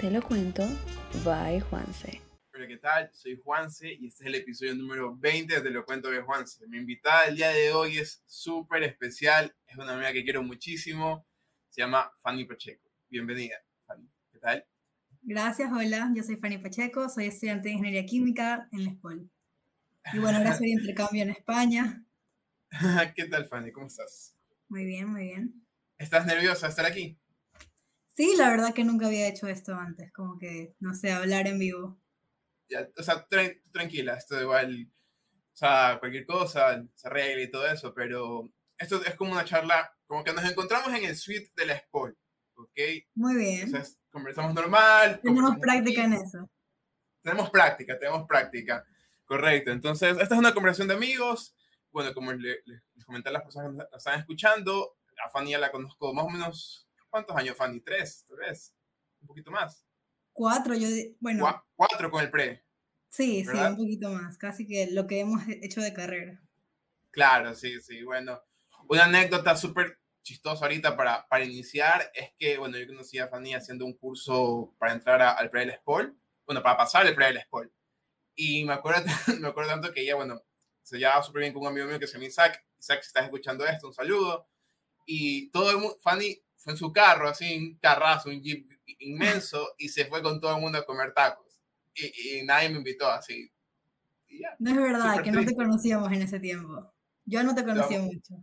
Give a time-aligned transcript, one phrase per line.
[0.00, 0.64] Te lo cuento,
[1.24, 2.22] bye Juanse.
[2.54, 3.10] Hola, ¿qué tal?
[3.12, 6.64] Soy Juanse y este es el episodio número 20 de Te lo cuento de Juanse.
[6.68, 11.26] Mi invitada el día de hoy es súper especial, es una amiga que quiero muchísimo,
[11.68, 12.88] se llama Fanny Pacheco.
[13.08, 13.56] Bienvenida,
[13.88, 14.08] Fanny.
[14.30, 14.64] ¿Qué tal?
[15.22, 19.28] Gracias, hola, yo soy Fanny Pacheco, soy estudiante de Ingeniería Química en la ESPOL.
[20.12, 22.06] Y bueno, ahora soy de intercambio en España.
[23.16, 23.72] ¿Qué tal, Fanny?
[23.72, 24.36] ¿Cómo estás?
[24.68, 25.66] Muy bien, muy bien.
[25.98, 27.18] ¿Estás nerviosa de estar aquí?
[28.18, 31.60] Sí, la verdad que nunca había hecho esto antes, como que, no sé, hablar en
[31.60, 32.00] vivo.
[32.68, 34.90] Ya, o sea, tra- tranquila, esto igual,
[35.30, 38.42] o sea, cualquier cosa se arregla y todo eso, pero
[38.76, 42.18] esto es como una charla, como que nos encontramos en el suite de la SPOL,
[42.56, 42.78] ¿ok?
[43.14, 43.60] Muy bien.
[43.68, 45.20] Entonces, conversamos normal.
[45.22, 46.50] Tenemos conversamos práctica en eso.
[47.22, 48.84] Tenemos práctica, tenemos práctica.
[49.26, 49.70] Correcto.
[49.70, 51.54] Entonces, esta es una conversación de amigos.
[51.92, 55.30] Bueno, como le- le- les comenté a las personas que nos nos están escuchando, a
[55.30, 57.80] Fanny ya la conozco más o menos, ¿cuántos años, Fanny?
[57.80, 58.24] ¿Tres?
[58.28, 58.74] ¿Tal vez?
[59.20, 59.84] ¿Un poquito más?
[60.32, 60.86] Cuatro, yo,
[61.20, 62.64] bueno, Cua- Cuatro con el pre.
[63.08, 63.70] sí, sí, ¿verdad?
[63.72, 66.40] un poquito más, casi que lo que hemos he- hecho de carrera.
[67.10, 68.02] Claro, sí, sí.
[68.04, 68.40] Bueno,
[68.88, 73.54] una anécdota súper chistosa ahorita para, para iniciar es que, bueno, yo conocí a Fanny
[73.54, 77.26] haciendo un curso para entrar a- al pre del SPOL, bueno, para pasar el pre
[77.26, 77.72] del SPOL.
[78.36, 79.02] Y me acuerdo,
[79.40, 80.40] me acuerdo tanto que ella, bueno,
[80.82, 82.64] se llevaba súper bien con un amigo mío que se llama Isaac.
[82.78, 84.48] Isaac, si estás escuchando esto, un saludo.
[85.06, 89.74] Y todo el mundo, Fanny fue en su carro, así, un carrazo, un jeep inmenso,
[89.78, 91.46] y se fue con todo el mundo a comer tacos.
[91.94, 93.50] Y, y nadie me invitó así.
[94.28, 95.54] Y ya, No es verdad que no te triste.
[95.64, 96.92] conocíamos en ese tiempo.
[97.24, 98.04] Yo no te conocía No.
[98.04, 98.34] mucho.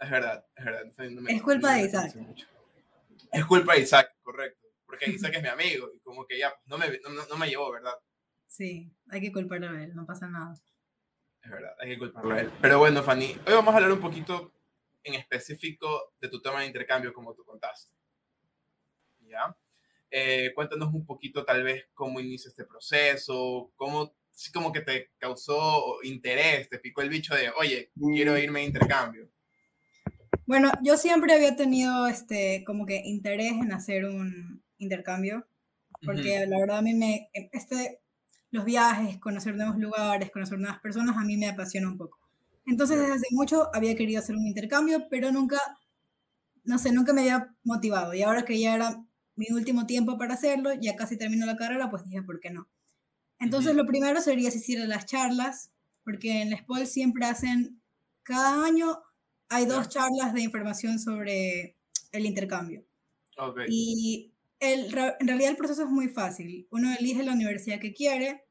[0.00, 0.84] es verdad, es verdad.
[1.10, 2.14] no me- Es culpa no de Isaac.
[3.32, 4.66] Es culpa de Isaac, correcto.
[4.86, 6.86] Porque Isaac es mi amigo y como que ya no, me,
[7.28, 7.92] no me llevó, ¿verdad?
[8.46, 10.54] Sí, hay que culparlo a él, no pasa nada.
[11.42, 12.50] Es verdad, hay que culparlo a él.
[12.62, 14.52] Pero bueno, Fanny, hoy vamos a hablar un poquito
[15.08, 17.92] en específico de tu tema de intercambio, como tú contaste.
[19.20, 19.56] ¿Ya?
[20.10, 25.10] Eh, cuéntanos un poquito, tal vez, cómo inicia este proceso, cómo, sí, como que te
[25.18, 29.28] causó interés, te picó el bicho de, oye, quiero irme de intercambio.
[30.46, 35.46] Bueno, yo siempre había tenido este como que interés en hacer un intercambio,
[36.02, 38.00] porque la verdad a mí me este
[38.50, 42.18] los viajes, conocer nuevos lugares, conocer nuevas personas a mí me apasiona un poco.
[42.68, 45.58] Entonces desde hace mucho había querido hacer un intercambio, pero nunca
[46.68, 49.02] no sé, nunca me había motivado y ahora que ya era
[49.36, 52.68] mi último tiempo para hacerlo, ya casi termino la carrera, pues dije, ¿por qué no?
[53.38, 55.70] Entonces lo primero sería asistir a las charlas,
[56.04, 57.80] porque en la SPOL siempre hacen,
[58.22, 59.00] cada año
[59.48, 61.78] hay dos charlas de información sobre
[62.12, 62.84] el intercambio.
[63.38, 63.60] Ok.
[63.68, 64.86] Y el,
[65.20, 66.66] en realidad el proceso es muy fácil.
[66.70, 68.44] Uno elige la universidad que quiere,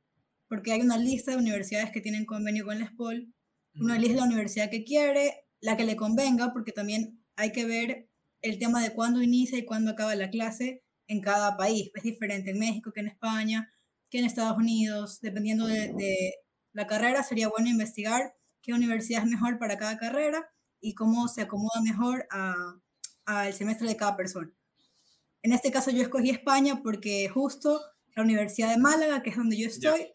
[0.47, 3.31] porque hay una lista de universidades que tienen convenio con la SPOL.
[3.79, 8.09] Uno elige la universidad que quiere, la que le convenga, porque también hay que ver
[8.41, 11.91] el tema de cuándo inicia y cuándo acaba la clase en cada país.
[11.95, 13.71] Es diferente en México que en España,
[14.09, 15.19] que en Estados Unidos.
[15.21, 16.33] Dependiendo de, de
[16.73, 20.49] la carrera, sería bueno investigar qué universidad es mejor para cada carrera
[20.81, 22.79] y cómo se acomoda mejor a-
[23.25, 24.51] al semestre de cada persona.
[25.41, 27.81] En este caso yo escogí España porque justo
[28.15, 30.07] la Universidad de Málaga, que es donde yo estoy,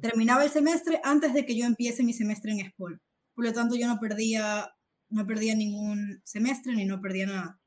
[0.00, 3.00] terminaba el semestre antes de que yo empiece mi semestre en SPOL.
[3.34, 4.70] Por lo tanto, yo no perdía,
[5.08, 7.60] no perdía ningún semestre ni no perdía nada.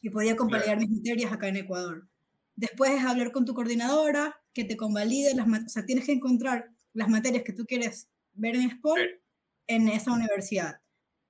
[0.00, 2.08] Y podía convalidar mis materias acá en Ecuador.
[2.56, 6.12] Después es hablar con tu coordinadora, que te convalide las ma- O sea, tienes que
[6.12, 9.00] encontrar las materias que tú quieres ver en SPOL
[9.66, 10.80] en esa universidad.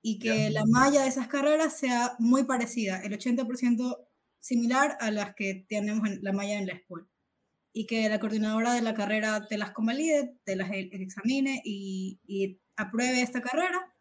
[0.02, 4.06] Y que la malla de esas carreras sea muy parecida, el 80%
[4.40, 7.08] similar a las que tenemos en la malla en la SPOL
[7.74, 12.20] y que la coordinadora de la carrera te las convalide, te las e- examine y,
[12.26, 13.94] y apruebe esta carrera.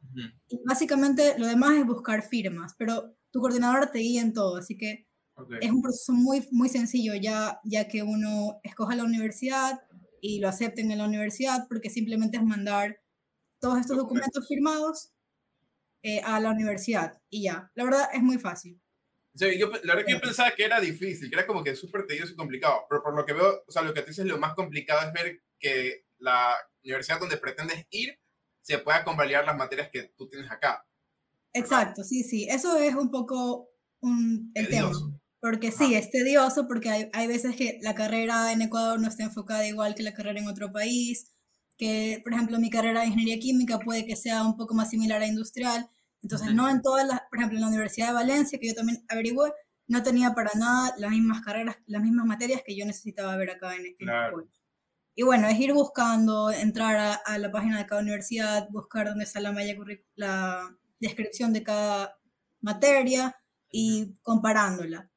[0.49, 4.77] Y básicamente lo demás es buscar firmas, pero tu coordinadora te guía en todo, así
[4.77, 5.07] que
[5.59, 9.81] es un proceso muy, muy sencillo ya, ya que uno escoja la universidad
[10.21, 12.99] y lo acepten en la universidad, porque simplemente es mandar
[13.61, 15.13] todos estos documentos firmados
[16.03, 17.71] eh, a la universidad y ya.
[17.75, 18.81] La verdad es muy fácil.
[19.35, 21.75] O sea, yo, la verdad que yo pensaba que era difícil, que era como que
[21.75, 24.25] súper tedioso y complicado, pero por lo que veo, o sea, lo que te dices
[24.25, 28.19] lo más complicado es ver que la universidad donde pretendes ir
[28.61, 30.85] se pueda convalidar las materias que tú tienes acá.
[31.53, 32.47] Exacto, sí, sí.
[32.49, 33.69] Eso es un poco
[34.01, 34.89] un, el tema.
[34.89, 35.19] Tedioso.
[35.39, 39.23] Porque sí, es tedioso porque hay, hay veces que la carrera en Ecuador no está
[39.23, 41.33] enfocada igual que la carrera en otro país,
[41.77, 45.21] que por ejemplo mi carrera de ingeniería química puede que sea un poco más similar
[45.21, 45.89] a industrial,
[46.23, 49.03] entonces no en todas las, por ejemplo en la Universidad de Valencia, que yo también
[49.09, 49.51] averigüé,
[49.87, 53.75] no tenía para nada las mismas carreras, las mismas materias que yo necesitaba ver acá
[53.75, 54.27] en, en Claro.
[54.29, 54.49] Ecuador.
[55.15, 59.25] Y bueno, es ir buscando, entrar a, a la página de cada universidad, buscar dónde
[59.25, 59.75] está la malla
[60.15, 62.17] la descripción de cada
[62.61, 63.35] materia
[63.69, 65.11] y comparándola.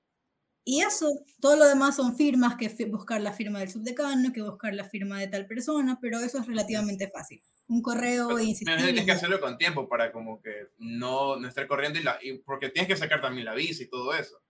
[0.64, 1.08] Y eso,
[1.40, 5.20] todo lo demás son firmas, que buscar la firma del subdecano, que buscar la firma
[5.20, 7.40] de tal persona, pero eso es relativamente fácil.
[7.68, 11.98] Un correo e Tienes que hacerlo con tiempo para como que no, no estar corriendo
[11.98, 14.40] y, la, y porque tienes que sacar también la visa y todo eso.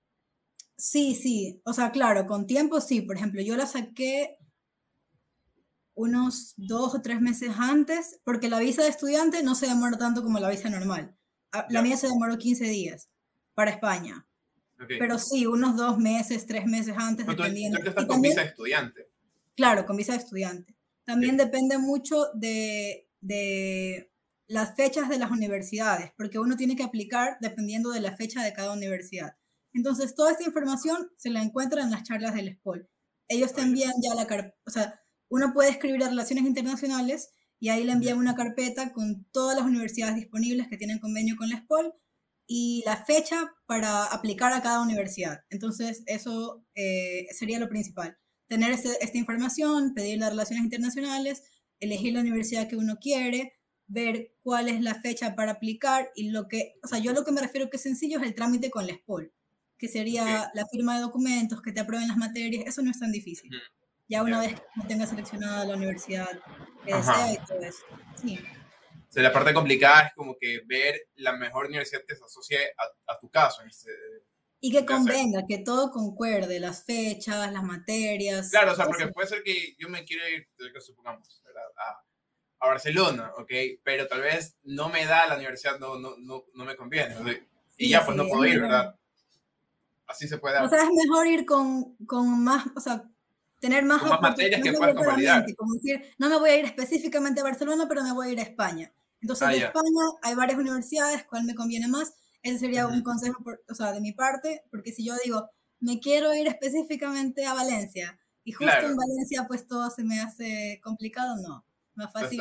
[0.77, 3.01] Sí, sí, o sea, claro, con tiempo sí.
[3.01, 4.37] Por ejemplo, yo la saqué
[5.95, 10.23] unos dos o tres meses antes, porque la visa de estudiante no se demora tanto
[10.23, 11.17] como la visa normal.
[11.53, 13.09] Ah, la mía se demoró 15 días
[13.55, 14.27] para España.
[14.87, 17.79] Pero sí, unos dos meses, tres meses antes, dependiendo.
[17.79, 19.09] Tú, estás con visa de estudiante.
[19.55, 20.77] Claro, con visa de estudiante.
[21.05, 24.13] También depende mucho de, de
[24.49, 28.53] las fechas de las universidades, porque uno tiene que aplicar dependiendo de la fecha de
[28.53, 29.37] cada universidad.
[29.73, 32.89] Entonces, toda esta información se la encuentra en las charlas del SPOL.
[33.29, 37.71] Ellos te envían ya la carpeta, o sea, uno puede escribir a Relaciones Internacionales y
[37.71, 41.59] ahí le envían una carpeta con todas las universidades disponibles que tienen convenio con la
[41.59, 41.93] SPOL
[42.47, 45.41] y la fecha para aplicar a cada universidad.
[45.51, 48.17] Entonces, eso eh, sería lo principal.
[48.49, 51.43] Tener este, esta información, pedir las relaciones internacionales,
[51.81, 53.55] elegir la universidad que uno quiere,
[53.87, 57.33] ver cuál es la fecha para aplicar y lo que, o sea, yo lo que
[57.33, 59.33] me refiero que es sencillo es el trámite con la SPOL,
[59.79, 63.13] que sería la firma de documentos, que te aprueben las materias, eso no es tan
[63.13, 63.51] difícil.
[64.09, 66.29] Ya una vez que tenga seleccionada la universidad
[66.85, 67.85] que desea y todo eso.
[68.21, 68.39] Sí
[69.23, 72.59] la parte complicada es como que ver la mejor universidad que se asocie
[73.07, 73.63] a, tu caso.
[73.63, 73.91] Este,
[74.61, 78.51] y que convenga, que todo concuerde, las fechas, las materias.
[78.51, 80.49] Claro, o sea, porque puede ser que yo me quiera ir,
[80.81, 82.05] supongamos, a,
[82.61, 83.51] a, Barcelona, ¿ok?
[83.83, 87.15] Pero tal vez no me da la universidad, no, no, no, no me conviene.
[87.77, 88.97] y ya, pues no puedo ir, ¿verdad?
[90.07, 90.65] Así se puede dar.
[90.65, 93.05] O sea, es mejor ir con, con más, o sea,
[93.61, 95.45] tener más, más materias que puedas convalidar.
[95.57, 98.41] Como decir, no me voy a ir específicamente a Barcelona, pero me voy a ir
[98.41, 98.93] a España.
[99.21, 102.15] Entonces, ah, en España hay varias universidades, ¿cuál me conviene más?
[102.43, 105.51] Ese sería un consejo, o sea, de mi parte, porque si yo digo,
[105.81, 110.81] me quiero ir específicamente a Valencia, y justo en Valencia pues todo se me hace
[110.83, 111.67] complicado, no.
[111.97, 112.41] Más fácil.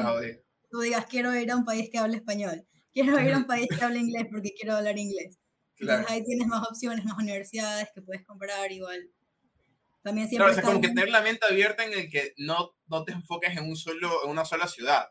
[0.70, 2.64] Tú digas, quiero ir a un país que hable español,
[2.94, 5.40] quiero ir a un país que hable inglés porque quiero hablar inglés.
[5.78, 9.10] Entonces ahí tienes más opciones, más universidades que puedes comprar igual.
[10.04, 12.76] También siempre claro, o sea, como que tener la mente abierta en el que no,
[12.86, 15.08] no te enfoques en, un solo, en una sola ciudad.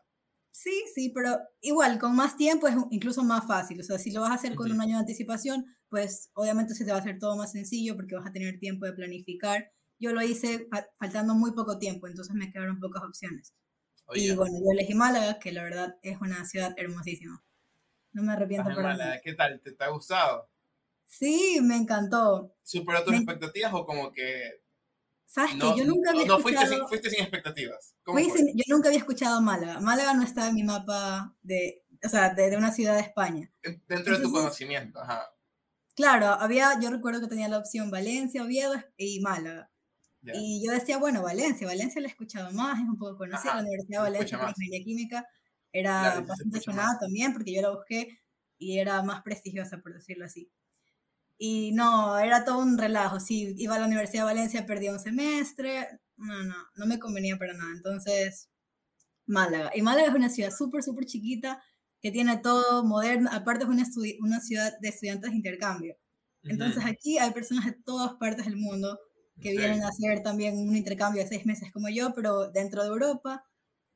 [0.51, 3.81] Sí, sí, pero igual, con más tiempo es incluso más fácil.
[3.81, 6.85] O sea, si lo vas a hacer con un año de anticipación, pues obviamente se
[6.85, 9.69] te va a hacer todo más sencillo porque vas a tener tiempo de planificar.
[9.99, 10.67] Yo lo hice
[10.99, 13.53] faltando muy poco tiempo, entonces me quedaron pocas opciones.
[14.13, 17.43] y bueno, yo elegí Málaga, que la verdad es una ciudad hermosísima.
[18.11, 19.21] No me arrepiento para nada.
[19.21, 19.59] ¿Qué tal?
[19.61, 20.49] ¿Te, ¿Te, ha gustado?
[21.05, 22.55] Sí, me encantó.
[22.63, 24.61] ¿Superó tus expectativas o como que
[25.35, 27.93] ¿Sabes no, Yo nunca había no, fuiste, sin, fuiste sin expectativas.
[28.05, 29.81] yo nunca había escuchado Málaga.
[29.81, 33.51] Málaga no estaba en mi mapa de, o sea, de, una ciudad de España.
[33.87, 35.29] Dentro de tu conocimiento, ajá.
[35.93, 39.69] Claro, había, yo recuerdo que tenía la opción Valencia, Oviedo y Málaga.
[40.33, 43.61] Y yo decía, bueno, Valencia, Valencia la he escuchado más, es un poco conocida, la
[43.61, 45.27] Universidad de Valencia de Ingeniería Química
[45.71, 48.19] era bastante sonada también porque yo la busqué
[48.57, 50.49] y era más prestigiosa, por decirlo así.
[51.37, 53.19] Y no, era todo un relajo.
[53.19, 55.99] Si iba a la Universidad de Valencia, perdía un semestre.
[56.15, 57.71] No, no, no me convenía para nada.
[57.75, 58.49] Entonces,
[59.25, 59.71] Málaga.
[59.75, 61.61] Y Málaga es una ciudad súper, súper chiquita
[62.01, 63.29] que tiene todo moderno.
[63.33, 63.83] Aparte es una,
[64.21, 65.97] una ciudad de estudiantes de intercambio.
[66.43, 68.99] Entonces aquí hay personas de todas partes del mundo
[69.41, 72.89] que vienen a hacer también un intercambio de seis meses como yo, pero dentro de
[72.89, 73.45] Europa.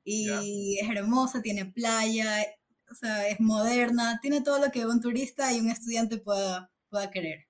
[0.03, 2.43] Y es hermosa, tiene playa,
[2.89, 7.12] o sea, es moderna, tiene todo lo que un turista y un estudiante pueda, pueda
[7.12, 7.48] querer.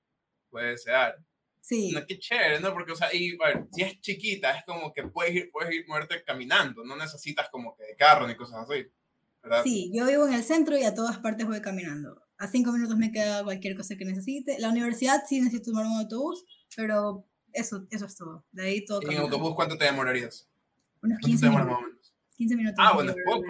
[0.49, 1.15] Puede ser.
[1.61, 1.91] Sí.
[1.91, 2.73] No, qué chévere, ¿no?
[2.73, 5.87] Porque, o sea, y, ver, si es chiquita, es como que puedes ir, puedes ir
[5.87, 8.87] moverte caminando, no necesitas como que de carro ni cosas así,
[9.43, 9.63] ¿verdad?
[9.63, 12.21] Sí, yo vivo en el centro y a todas partes voy caminando.
[12.37, 14.57] A cinco minutos me queda cualquier cosa que necesite.
[14.59, 16.43] La universidad sí necesito tomar un autobús,
[16.75, 18.45] pero eso, eso es todo.
[18.51, 19.01] De ahí todo.
[19.01, 20.47] ¿Y en autobús cuánto te demorarías?
[21.01, 22.13] Unos 15 minutos.
[22.35, 22.77] 15 minutos.
[22.79, 23.45] Ah, bueno, es poco.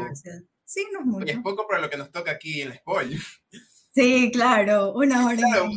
[0.66, 1.26] Sí, no es mucho.
[1.26, 3.20] Y es poco para lo que nos toca aquí en el spoil.
[3.92, 5.70] Sí, claro, una hora claro,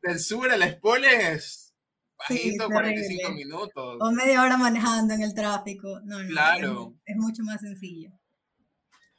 [0.00, 1.74] Del sur al Espole es
[2.16, 3.98] bajito, 45 minutos.
[4.00, 6.00] O media hora manejando en el tráfico.
[6.04, 6.94] No, no, claro.
[7.04, 8.10] Es, es, mucho más sencillo.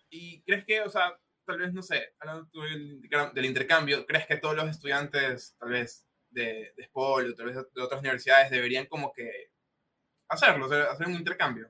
[0.10, 1.14] ¿Y crees que, o sea,
[1.46, 2.50] tal vez, no sé, hablando
[3.34, 6.07] del intercambio, ¿crees que todos los estudiantes, tal vez,
[6.38, 9.52] de, de SPOL tal vez de otras universidades deberían como que
[10.30, 11.70] hacerlo, hacer un intercambio?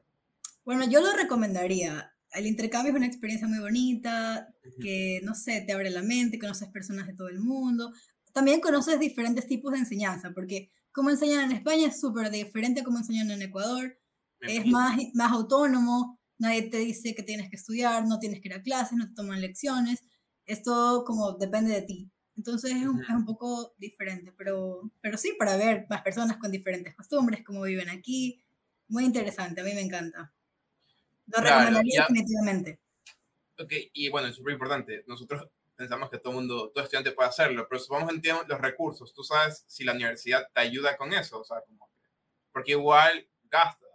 [0.63, 4.47] Bueno, yo lo recomendaría el intercambio es una experiencia muy bonita,
[4.81, 7.91] que, no sé, te abre la mente, conoces personas de todo el mundo.
[8.33, 12.83] También conoces diferentes tipos de enseñanza, porque como enseñan en España es súper diferente a
[12.83, 13.97] como enseñan en Ecuador.
[14.41, 18.53] Es más, más autónomo, nadie te dice que tienes que estudiar, no tienes que ir
[18.53, 20.03] a clases, no te toman lecciones.
[20.45, 22.11] Esto como depende de ti.
[22.37, 26.51] Entonces es un, es un poco diferente, pero, pero sí, para ver más personas con
[26.51, 28.43] diferentes costumbres, cómo viven aquí.
[28.87, 30.33] Muy interesante, a mí me encanta.
[31.25, 32.79] Lo Claro, recomendaría definitivamente.
[33.59, 35.03] Ok, y bueno, es súper importante.
[35.07, 39.13] Nosotros pensamos que todo mundo, todo estudiante puede hacerlo, pero supongamos que los recursos.
[39.13, 41.39] ¿Tú sabes si la universidad te ayuda con eso?
[41.39, 42.07] O sea, como que-
[42.51, 43.85] porque igual gasta.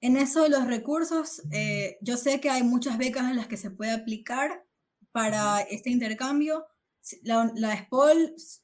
[0.00, 3.56] En eso de los recursos, eh, yo sé que hay muchas becas en las que
[3.56, 4.64] se puede aplicar
[5.10, 6.66] para este intercambio.
[7.22, 7.88] La, la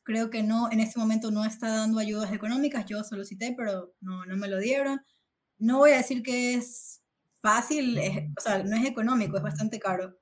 [0.03, 2.87] creo que no, en este momento no está dando ayudas económicas.
[2.87, 5.01] Yo solicité, pero no, no me lo dieron.
[5.59, 7.03] No voy a decir que es
[7.41, 10.19] fácil, es- o sea, no es económico, es bastante caro.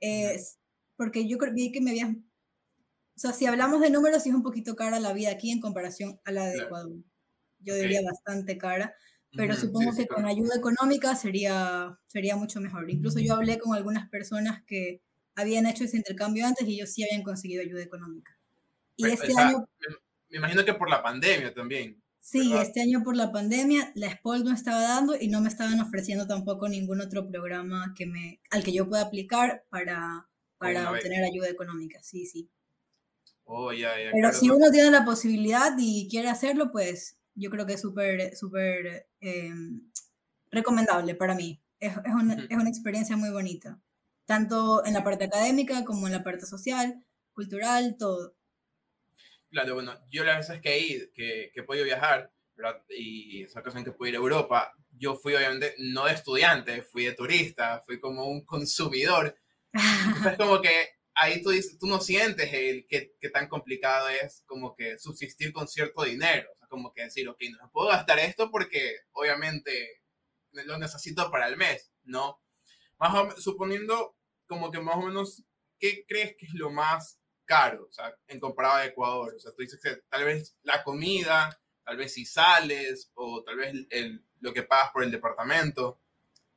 [0.00, 0.58] Es
[0.96, 2.10] porque yo vi que me habías...
[3.16, 5.60] O sea, si hablamos de números, sí es un poquito cara la vida aquí en
[5.60, 6.66] comparación a la de Claro.
[6.66, 6.92] Ecuador.
[7.60, 8.94] Yo diría bastante cara
[9.36, 10.28] pero supongo sí, que sí, con claro.
[10.28, 12.88] ayuda económica sería, sería mucho mejor.
[12.88, 15.02] Incluso yo hablé con algunas personas que
[15.36, 18.38] habían hecho ese intercambio antes y ellos sí habían conseguido ayuda económica.
[18.96, 19.86] Y Pero, este o sea, año, me,
[20.30, 22.02] me imagino que por la pandemia también.
[22.20, 22.62] sí, ¿verdad?
[22.62, 26.26] este año por la pandemia, la SPOL no estaba dando y no me estaban ofreciendo
[26.26, 31.48] tampoco ningún otro programa que me, al que yo pueda aplicar para, para obtener ayuda
[31.48, 32.02] económica.
[32.02, 32.50] Sí, sí.
[33.46, 34.10] Oh, ya, ya.
[34.12, 37.74] Pero claro, si no- uno tiene la posibilidad y quiere hacerlo, pues yo creo que
[37.74, 39.52] es súper, súper eh,
[40.50, 41.60] recomendable para mí.
[41.80, 42.46] Es, es una, Ujú.
[42.48, 43.80] es una experiencia muy bonita,
[44.26, 48.36] tanto en la parte académica como en la parte social, cultural, todo.
[49.50, 52.82] Claro, bueno, yo las veces que he ido, que, que he podido viajar, ¿verdad?
[52.88, 57.04] y esa ocasión que pude ir a Europa, yo fui obviamente no de estudiante, fui
[57.04, 59.36] de turista, fui como un consumidor.
[60.30, 60.70] Es como que
[61.14, 65.52] ahí tú, dices, tú no sientes el que, que tan complicado es como que subsistir
[65.52, 66.48] con cierto dinero.
[66.54, 70.02] O sea, como que decir, ok, no puedo gastar esto porque obviamente
[70.52, 72.40] lo necesito para el mes, ¿no?
[72.98, 75.42] Más o, suponiendo como que más o menos,
[75.78, 79.34] ¿qué crees que es lo más caro, o sea, en comparado a Ecuador?
[79.34, 83.56] O sea, tú dices que tal vez la comida, tal vez si sales, o tal
[83.56, 86.00] vez el, lo que pagas por el departamento.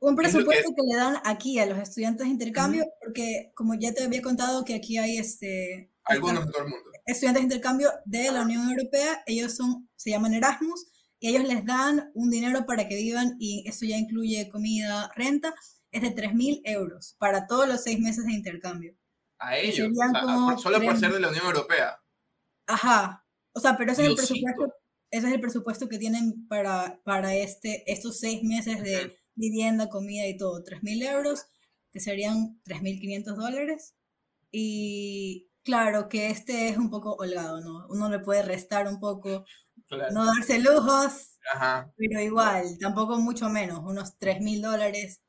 [0.00, 0.82] Un ¿Qué es lo que- presupuesto que...
[0.92, 4.74] le dan aquí a los estudiantes de intercambio, porque como ya te había contado que
[4.74, 6.90] aquí hay este, Algunos de todo el mundo.
[7.04, 10.86] estudiantes de intercambio de la Unión Europea, ellos son, se llaman Erasmus,
[11.20, 15.52] y ellos les dan un dinero para que vivan, y eso ya incluye comida, renta,
[15.98, 18.96] es de 3.000 euros para todos los seis meses de intercambio.
[19.38, 22.00] A ellos, o sea, por- solo por ser de la Unión Europea.
[22.66, 23.24] Ajá,
[23.54, 24.74] o sea, pero ese es el presupuesto,
[25.10, 30.26] ese es el presupuesto que tienen para, para este, estos seis meses de vivienda, comida
[30.26, 31.46] y todo, 3.000 euros,
[31.92, 33.94] que serían 3.500 dólares.
[34.50, 37.86] Y claro que este es un poco holgado, ¿no?
[37.88, 39.44] Uno le puede restar un poco,
[39.86, 40.12] Claro.
[40.12, 41.90] no darse lujos, Ajá.
[41.96, 45.22] pero igual, tampoco mucho menos, unos 3.000 dólares.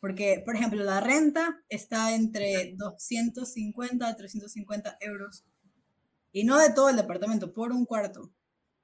[0.00, 5.44] Porque, por ejemplo, la renta está entre 250 a 350 euros.
[6.32, 8.32] Y no de todo el departamento, por un cuarto.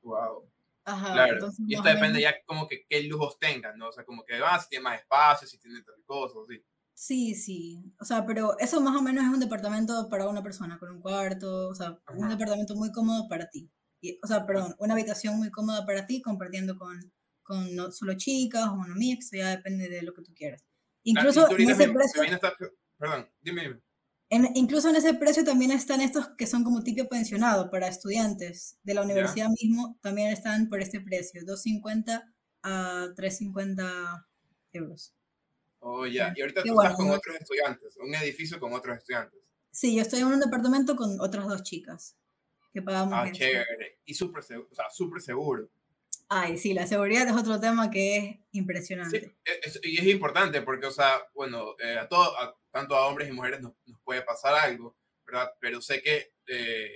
[0.03, 0.51] Wow.
[0.85, 1.13] Ajá.
[1.13, 1.35] Claro.
[1.35, 3.89] entonces, y esto depende menos- ya como que qué lujos tengan, ¿no?
[3.89, 6.63] O sea, como que, ah, si tiene más espacio, si tiene tal cosa, así.
[6.95, 7.93] Sí, sí.
[8.01, 11.01] O sea, pero eso más o menos es un departamento para una persona, con un
[11.01, 12.29] cuarto, o sea, un Ajá.
[12.35, 13.71] departamento muy cómodo para ti.
[14.01, 18.15] Y, o sea, perdón, una habitación muy cómoda para ti, compartiendo con, con no solo
[18.17, 20.65] chicas o no mix, ya depende de lo que tú quieras.
[21.05, 22.55] Incluso en ese precio, esta-
[22.99, 23.81] Perdón, dime, dime.
[24.31, 28.79] en- incluso en ese precio también están estos que son como tipo pensionado para estudiantes
[28.83, 32.33] de la universidad mismo, también están por este precio, 250
[32.63, 34.27] a 350
[34.73, 35.15] euros.
[35.81, 36.33] Oh, ya.
[36.35, 37.15] Y ahorita Qué tú bueno, estás con ¿no?
[37.15, 39.39] otros estudiantes, un edificio con otros estudiantes.
[39.71, 42.17] Sí, yo estoy en un departamento con otras dos chicas
[42.73, 43.13] que pagamos.
[43.15, 43.35] Ah, eso.
[43.35, 44.01] chévere.
[44.07, 45.69] Y súper seguro, o sea, súper seguro.
[46.29, 49.37] Ay, sí, la seguridad es otro tema que es Sí, impresionante.
[49.45, 53.29] es- y es importante porque, o sea, bueno, eh, a todo, a- tanto a hombres
[53.29, 55.53] y mujeres nos, nos puede pasar algo, ¿verdad?
[55.61, 56.91] Pero sé que eh,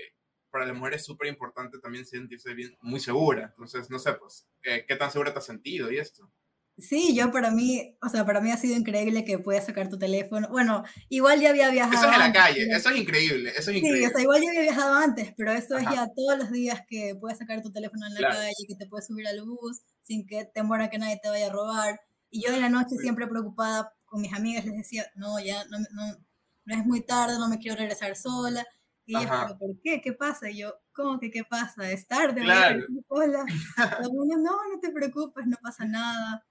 [0.51, 3.47] para las mujeres es súper importante también sentirse bien, muy segura.
[3.57, 6.33] Entonces, no sé, pues, eh, ¿qué tan segura te has sentido y esto?
[6.79, 9.99] Sí, yo para mí, o sea, para mí ha sido increíble que puedas sacar tu
[9.99, 10.49] teléfono.
[10.49, 11.97] Bueno, igual ya había viajado.
[11.97, 14.07] Eso es en la calle, eso es increíble, eso es Sí, increíble.
[14.07, 15.95] o sea, igual ya había viajado antes, pero esto es Ajá.
[15.97, 18.35] ya todos los días que puedes sacar tu teléfono en la Claro.
[18.37, 21.51] calle, que te puedes subir al bus sin que temora que nadie te vaya a
[21.51, 22.01] robar.
[22.31, 22.99] Y yo en la noche Sí.
[23.03, 26.17] siempre preocupada con mis amigas les decía, no, ya no, no,
[26.65, 28.65] no es muy tarde, no me quiero regresar sola.
[29.05, 29.47] Y ellas, Ajá.
[29.49, 30.01] "¿Pero ¿por qué?
[30.01, 30.49] ¿Qué pasa?
[30.51, 31.91] Y yo, ¿cómo que qué pasa?
[31.91, 32.43] ¿Es tarde?
[32.43, 32.85] Claro.
[33.09, 33.45] sola".
[34.39, 36.45] No, no te preocupes, no pasa nada.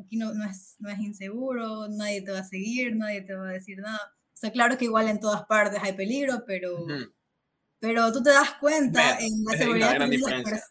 [0.00, 3.48] Aquí no, no, es, no es inseguro, nadie te va a seguir, nadie te va
[3.48, 4.00] a decir nada.
[4.32, 7.12] O sea, claro que igual en todas partes hay peligro, pero, Ujú.
[7.78, 10.62] pero tú te das cuenta Menos, en la seguridad gran diferencia.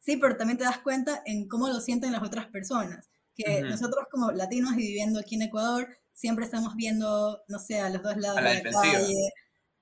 [0.00, 3.10] Sí, pero también te das cuenta en cómo lo sienten las otras personas.
[3.34, 3.70] Que Ujú.
[3.70, 8.02] nosotros como latinos y viviendo aquí en Ecuador, siempre estamos viendo, no sé, a los
[8.02, 8.92] dos lados A la de la defensiva.
[8.94, 9.32] calle.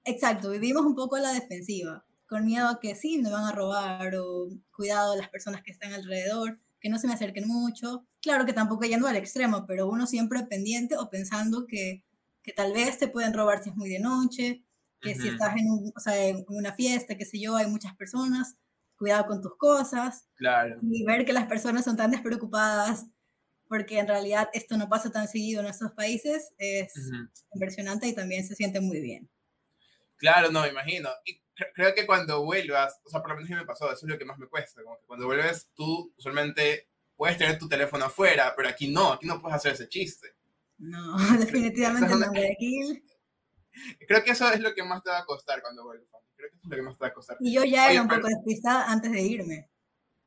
[0.05, 3.53] exacto, vivimos un poco a la defensiva, con miedo a que sí, me van a
[3.53, 8.07] robar o cuidado a las personas que están alrededor, que no se me acerquen mucho.
[8.23, 12.05] Claro que tampoco yendo al extremo, pero uno siempre pendiente o pensando que,
[12.45, 14.63] que tal vez te pueden robar si es muy de noche,
[15.01, 17.97] que si estás en, un, o sea, en una fiesta, qué sé yo, hay muchas
[17.97, 18.57] personas,
[18.95, 20.29] cuidado con tus cosas.
[20.37, 20.79] Claro.
[20.81, 23.07] Y ver que las personas son tan despreocupadas
[23.67, 26.93] porque en realidad esto no pasa tan seguido en nuestros países, es
[27.53, 29.29] impresionante y también se siente muy bien.
[30.19, 31.09] Claro, no, me imagino.
[31.25, 31.43] Y
[31.75, 34.11] creo que cuando vuelvas, o sea, por lo menos a mí me pasó, eso es
[34.13, 38.05] lo que más me cuesta, como que cuando vuelves tú usualmente puedes tener tu teléfono
[38.05, 40.35] afuera, pero aquí no, aquí no puedes hacer ese chiste.
[40.79, 43.03] No, definitivamente no, aquí.
[44.07, 46.09] Creo que eso es lo que más te va a costar cuando vuelvas.
[46.35, 47.37] Creo que eso es lo que más te va a costar.
[47.41, 49.71] Y yo ya era un poco despistada antes de irme.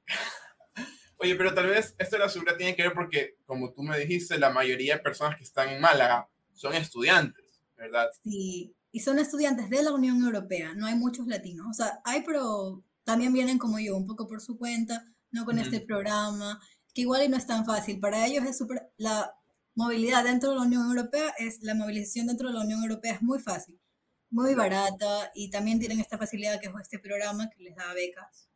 [1.18, 3.98] Oye, pero tal vez esto de la seguridad tiene que ver porque, como tú me
[4.00, 8.10] dijiste, la mayoría de personas que están en Málaga son estudiantes, ¿verdad?
[8.24, 11.68] Sí, y son estudiantes de la Unión Europea, no hay muchos latinos.
[11.70, 15.60] O sea, hay, pero también vienen como yo, un poco por su cuenta, no con
[15.60, 16.60] este programa,
[16.94, 18.00] que igual y no es tan fácil.
[18.00, 19.34] Para ellos es súper, la
[19.76, 23.22] movilidad dentro de la Unión Europea es, la movilización dentro de la Unión Europea es
[23.22, 23.80] muy fácil,
[24.30, 28.49] muy barata, y también tienen esta facilidad que es este programa que les da becas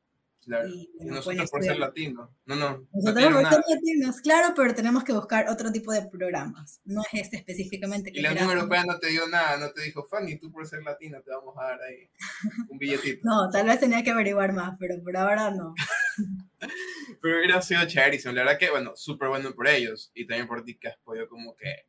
[0.46, 0.68] Claro.
[0.70, 2.30] Y, nosotros por ser latinos.
[2.46, 2.88] No, no.
[2.92, 6.82] Nosotros por ser latinos, claro, pero tenemos que buscar otro tipo de programas.
[6.86, 8.12] No es este específicamente.
[8.12, 10.68] Que y la Unión Europea no te dio nada, no te dijo, Fanny, tú por
[10.68, 12.10] ser latina te vamos a dar ahí
[12.70, 13.22] un billetito.
[13.24, 15.74] no, tal vez tenía que averiguar más, pero por ahora no.
[17.22, 18.34] pero hubiera sido chéverísimo.
[18.34, 21.28] La verdad que, bueno, súper bueno por ellos y también por ti que has podido
[21.28, 21.86] como que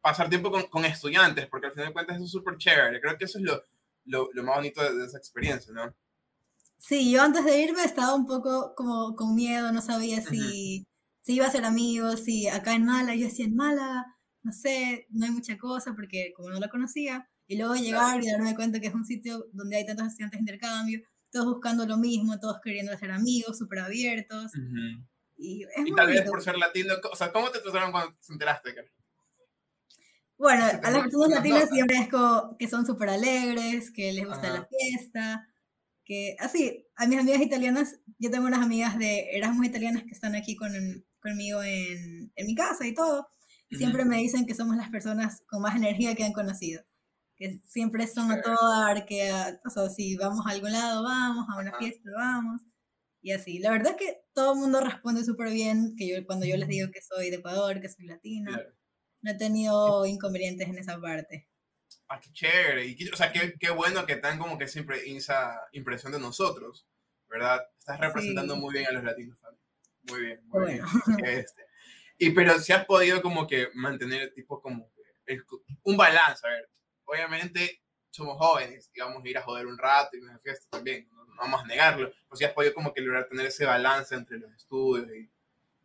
[0.00, 3.00] pasar tiempo con, con estudiantes, porque al final de cuentas eso es súper chévere.
[3.00, 3.62] Creo que eso es lo,
[4.06, 5.94] lo, lo más bonito de, de esa experiencia, ¿no?
[6.86, 10.86] Sí, yo antes de irme estaba un poco como con miedo, no sabía si,
[11.22, 14.04] si iba a ser amigos, si acá en Mala, yo decía en Mala,
[14.42, 18.30] no sé, no hay mucha cosa porque como no la conocía, y luego llegar y
[18.30, 21.00] darme cuenta que es un sitio donde hay tantos estudiantes de intercambio,
[21.30, 24.52] todos buscando lo mismo, todos queriendo ser amigos, súper abiertos.
[25.38, 25.64] Y,
[25.96, 28.74] tal vez por ser latino, o sea, ¿cómo te trataron cuando te enteraste?
[30.36, 34.52] Bueno, a las personas latinas siempre es como que son súper alegres, que les gusta
[34.52, 35.48] la fiesta,
[36.04, 40.34] que así, a mis amigas italianas, yo tengo unas amigas de Erasmus italianas que están
[40.34, 40.72] aquí con,
[41.20, 43.26] conmigo en, en, mi casa y todo,
[43.68, 46.82] y siempre me dicen que somos las personas con más energía que han conocido,
[47.36, 49.32] que siempre son a todo dar, que,
[49.64, 52.62] o sea, si vamos a algún lado, vamos, a una fiesta, vamos,
[53.22, 53.58] y así.
[53.58, 56.68] La verdad es que todo el mundo responde súper bien, que yo cuando yo les
[56.68, 58.60] digo que soy de Ecuador, que soy latina,
[59.22, 61.48] no he tenido inconvenientes en esa parte
[62.14, 65.68] ah, qué chévere, y o sea, qué, qué, bueno que están como que siempre esa
[65.72, 66.86] impresión de nosotros,
[67.28, 67.66] ¿verdad?
[67.78, 69.38] Estás representando muy bien a los latinos,
[70.02, 70.84] Muy bien, muy bien.
[71.24, 71.66] Este,
[72.18, 74.90] y pero si has podido como que mantener tipo como
[75.82, 76.68] un balance, a ver,
[77.04, 81.08] obviamente somos jóvenes y vamos a ir a joder un rato y una fiesta también,
[81.10, 84.38] no, vamos a negarlo, pero si has podido como que lograr tener ese balance entre
[84.38, 85.28] los estudios y,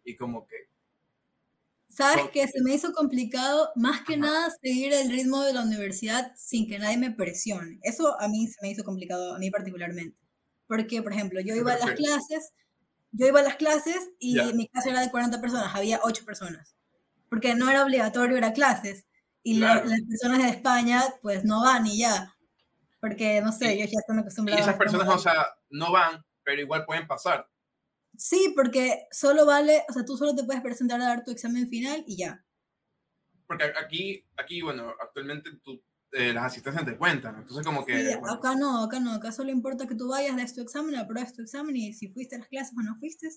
[0.04, 0.70] y como que
[2.00, 6.32] ¿Sabes que Se me hizo complicado más que nada seguir el ritmo de la universidad
[6.38, 7.78] sin que nadie me presione.
[7.84, 10.18] Eso a mí se me hizo complicado, a mí particularmente.
[10.66, 12.54] Porque, por ejemplo, yo iba a las clases,
[13.12, 16.74] yo iba a las clases y mi clase era de 40 personas, había 8 personas.
[17.30, 19.06] Porque no era obligatorio ir a clases.
[19.44, 22.34] Y las personas de España, pues no van y ya.
[23.02, 24.62] Porque, no sé, ellos ya están acostumbrados.
[24.62, 27.49] Y esas personas, o sea, no van, pero igual pueden pasar.
[28.20, 31.70] Sí, porque solo vale, o sea, tú solo te puedes presentar a dar tu examen
[31.70, 32.46] final y ya.
[33.48, 38.14] Porque aquí, aquí bueno, actualmente tú, eh, las asistencias te cuentan, entonces como que...
[38.14, 41.44] acá no, acá no, acá solo importa que tú vayas, des tu examen, apruebes tu
[41.44, 43.30] examen y si fuiste a las clases o no fuiste,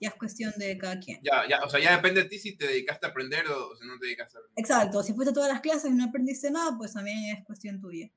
[0.00, 1.20] ya es cuestión de cada quien.
[1.22, 3.86] Ya, ya, o sea, ya depende de ti si te dedicaste a aprender o, si
[3.86, 4.58] no te dedicaste a aprender.
[4.64, 7.78] Exacto, si fuiste a todas las clases y no aprendiste nada, pues también es cuestión
[7.78, 8.08] tuya.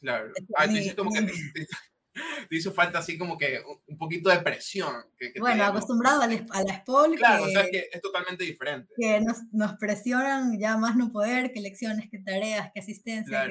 [0.00, 0.32] Claro.
[0.56, 1.20] Ah, tú dices como que
[2.48, 4.94] te hizo falta así como que un poquito de presión.
[5.18, 7.16] Que, bueno, acostumbrado a la, a SPOL.
[7.16, 8.92] Claro, o sea que es totalmente diferente.
[8.96, 13.46] Que nos, nos, presionan ya más no poder, que lecciones, que tareas, que asistencia,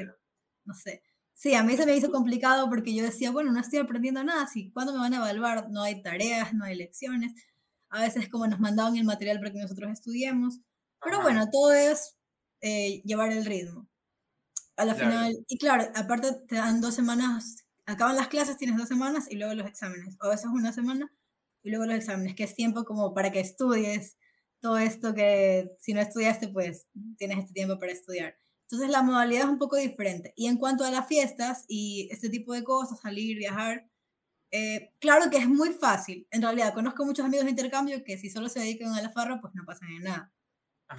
[0.66, 1.04] no sé.
[1.34, 4.48] Sí, a mí se me hizo complicado porque yo decía, bueno, no estoy aprendiendo nada,
[4.48, 7.34] si cuando me van a evaluar no hay tareas, no hay lecciones.
[7.90, 10.60] A veces como nos mandaban el material para que nosotros estudiemos.
[11.04, 12.18] Pero bueno, todo es
[12.62, 13.90] eh, llevar el ritmo.
[14.76, 18.88] A la final, y claro, aparte te dan dos semanas acaban las clases, tienes dos
[18.88, 21.12] semanas y luego los exámenes, o a veces una semana
[21.64, 24.18] y luego los exámenes, que es tiempo como para que estudies
[24.62, 28.36] todo esto que si no estudiaste, pues tienes este tiempo para estudiar.
[28.64, 30.34] Entonces la modalidad es un poco diferente.
[30.38, 33.88] Y en cuanto a las fiestas y este tipo de cosas, salir, viajar,
[34.52, 36.28] eh, claro que es muy fácil.
[36.32, 39.42] En realidad, conozco muchos amigos de intercambio que si solo se dedican a la farra,
[39.42, 40.34] pues no pasan en nada.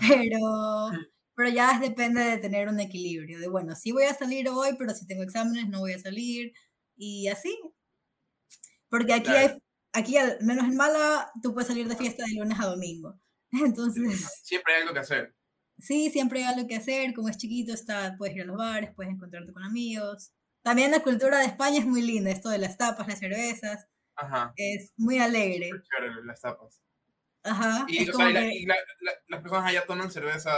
[0.09, 0.39] Pero
[1.37, 4.95] pero ya depende de tener un equilibrio, de bueno, sí voy a salir hoy, pero
[4.95, 6.53] si tengo exámenes no voy a salir,
[6.97, 7.59] y así.
[8.89, 9.55] Porque aquí Claro.
[9.55, 9.59] hay,
[9.93, 13.19] aquí al menos en Málaga, tú puedes salir de fiesta de lunes a domingo.
[13.53, 15.35] Entonces, Siempre hay algo que hacer.
[15.79, 18.91] sí, siempre hay algo que hacer, como es chiquito, está, puedes ir a los bares,
[18.95, 20.33] puedes encontrarte con amigos.
[20.63, 24.53] También la cultura de España es muy linda, esto de las tapas, las cervezas, Ajá.
[24.57, 25.71] es muy alegre.
[25.71, 26.81] Chévere las tapas.
[27.43, 30.55] Ajá, Y, o sea, y la- que- y la- la- las personas allá toman cerveza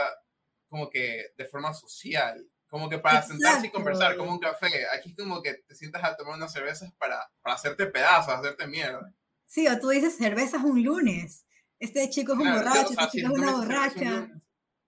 [0.68, 4.20] como que de forma social, como que para sentarse y conversar, Exacto.
[4.24, 4.87] como un café.
[4.96, 9.12] Aquí como que te sientas a tomar unas cervezas para, para hacerte pedazos, hacerte mierda.
[9.46, 11.46] Sí, o tú dices cervezas un lunes.
[11.79, 14.29] Este chico es un Claro, borracho, o sea, este si chica es una un borracha.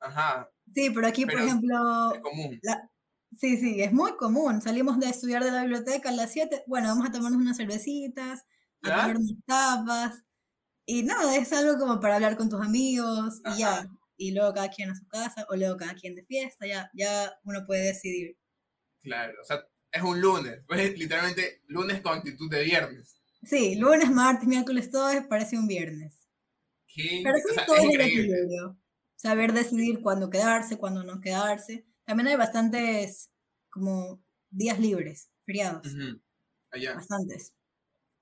[0.00, 2.60] Ajá, Sí, pero aquí, por Pero- ejemplo, es común.
[3.38, 4.60] sí, sí, es muy común.
[4.60, 8.44] Salimos de estudiar de la biblioteca a las 7, bueno, vamos a tomarnos unas cervecitas,
[8.82, 9.00] a ¿Ya?
[9.02, 10.22] comer unas tapas.
[10.86, 13.86] Y nada, es algo como para hablar con tus amigos y ya.
[14.18, 17.32] Y luego cada quien a su casa, o luego cada quien de fiesta, ya, ya
[17.44, 18.36] uno puede decidir.
[19.02, 23.16] Claro, o sea, es un lunes, pues, literalmente lunes con actitud de viernes.
[23.42, 26.26] Sí, lunes, martes, miércoles, todo es, parece un viernes.
[26.86, 28.78] Qué- Pero o sí, sea, todo es equilibrio.
[29.16, 31.86] Saber decidir cuándo quedarse, cuándo no quedarse.
[32.04, 33.30] También hay bastantes
[33.70, 36.20] como días libres, feriados, Ujú,
[36.70, 36.94] Allá.
[36.94, 37.54] bastantes.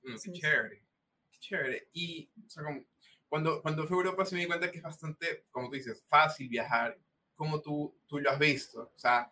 [0.02, 0.32] Mm, qué sí.
[0.32, 0.82] chévere.
[1.30, 1.88] Qué chévere.
[1.92, 2.80] Y o sea, como,
[3.28, 6.04] cuando, cuando fui a Europa se me di cuenta que es bastante, como tú dices,
[6.08, 6.98] fácil viajar.
[7.34, 8.92] Como tú, tú lo has visto.
[8.94, 9.30] O sea,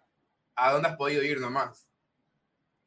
[0.57, 1.88] ¿a dónde has podido ir nomás?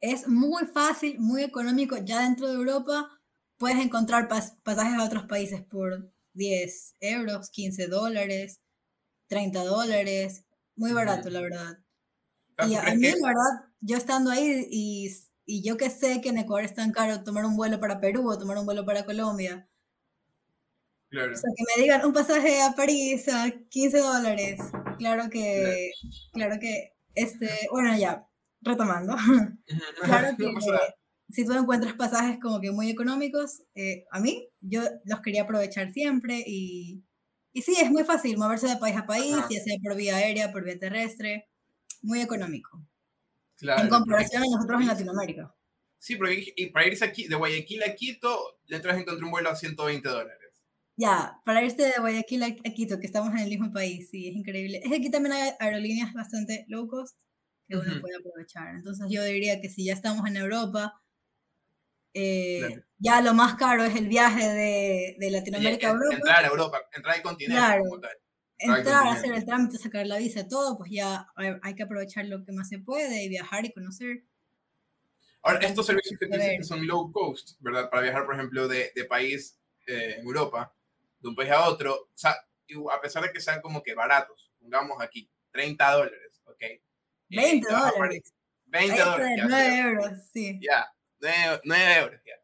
[0.00, 1.96] Es muy fácil, muy económico.
[1.98, 3.10] Ya dentro de Europa
[3.56, 8.60] puedes encontrar pas- pasajes a otros países por 10 euros, 15 dólares,
[9.26, 10.44] 30 dólares.
[10.76, 11.78] Muy barato, la verdad.
[12.60, 15.08] Y ¿tú a, mí, que- la verdad, yo estando ahí y,
[15.46, 18.28] y yo que sé que en Ecuador es tan caro tomar un vuelo para Perú
[18.30, 19.68] o tomar un vuelo para Colombia,
[21.10, 21.32] Claro.
[21.32, 24.60] O sea, que me digan un pasaje a París a 15 dólares.
[24.98, 25.90] Claro que,
[26.32, 28.26] claro que, este, bueno, ya,
[28.60, 29.16] retomando.
[30.04, 30.60] Claro que No
[31.30, 35.92] si tú encuentras pasajes como que muy económicos, eh, a mí, yo los quería aprovechar
[35.92, 37.02] siempre y,
[37.52, 39.46] y sí, es muy fácil moverse de país a país, Ajá.
[39.50, 41.48] ya sea por vía aérea, por vía terrestre,
[42.02, 42.82] muy económico.
[43.56, 45.54] Claro, en porque- comparación a nosotros en Latinoamérica.
[45.98, 49.50] Sí, porque y para irse aquí, de Guayaquil a Quito, le a encontrar un vuelo
[49.50, 50.37] a 120 dólares.
[50.98, 54.34] Ya, para irse de Guayaquil a Quito, que estamos en el mismo país, sí, es
[54.34, 54.80] increíble.
[54.82, 57.16] Es que aquí también hay aerolíneas bastante low cost
[57.68, 58.00] que uno Ujú.
[58.00, 58.74] puede aprovechar.
[58.74, 61.00] Entonces yo diría que si ya estamos en Europa,
[62.14, 62.82] eh, Claro.
[62.98, 66.16] ya lo más caro es el viaje de, de Latinoamérica a Europa.
[66.16, 67.84] Entrar a Europa, entrar al continente Claro.
[67.84, 68.16] como tal.
[68.58, 69.18] Entrar, continente.
[69.18, 72.50] hacer el trámite, sacar la visa, todo, pues ya hay, hay que aprovechar lo que
[72.50, 74.24] más se puede y viajar y conocer.
[75.44, 76.56] Ahora, estos servicios que ver.
[76.58, 77.88] que son low cost, ¿verdad?
[77.88, 80.74] Para viajar, por ejemplo, de, de país eh, en Europa,
[81.20, 82.36] de un país a otro, o sea,
[82.92, 86.62] a pesar de que sean como que baratos, pongamos aquí, 30 dólares, ¿ok?
[86.62, 86.82] Eh,
[87.28, 88.34] 20 te vas a París, dólares.
[88.66, 89.28] 20 Ahí dólares.
[89.30, 90.60] de ya, 9 ya, euros, sí.
[90.60, 92.34] Ya, 9, 9 euros, ya.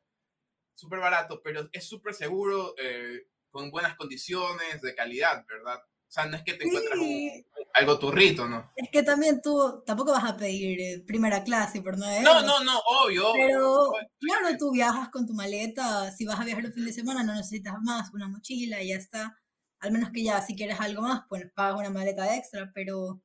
[0.74, 5.80] Súper barato, pero es súper seguro, eh, con buenas condiciones de calidad, ¿verdad?
[6.14, 8.70] Sea, no es que te encuentras un- Sí, algo turrito, ¿no?
[8.76, 12.44] es que también tú tampoco vas a pedir eh, primera clase por 9 No, euros.
[12.46, 13.30] no, no, obvio.
[13.30, 14.08] obvio, Pero obvio.
[14.20, 17.34] claro, tú viajas con tu maleta, si vas a viajar el fin de semana no
[17.34, 19.36] necesitas más, una mochila y ya está.
[19.80, 23.20] Al menos que ya si quieres algo más, pues pagas una maleta extra, pero,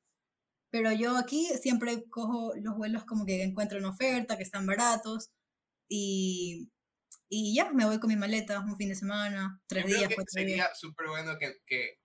[0.72, 5.30] pero yo aquí siempre cojo los vuelos como que encuentro en oferta, que están baratos
[5.88, 6.70] y,
[7.30, 10.10] y ya, me voy con mi maleta un fin de semana, tres Yo creo días,
[10.10, 10.50] que cuatro días.
[10.50, 11.99] sería súper bueno que, que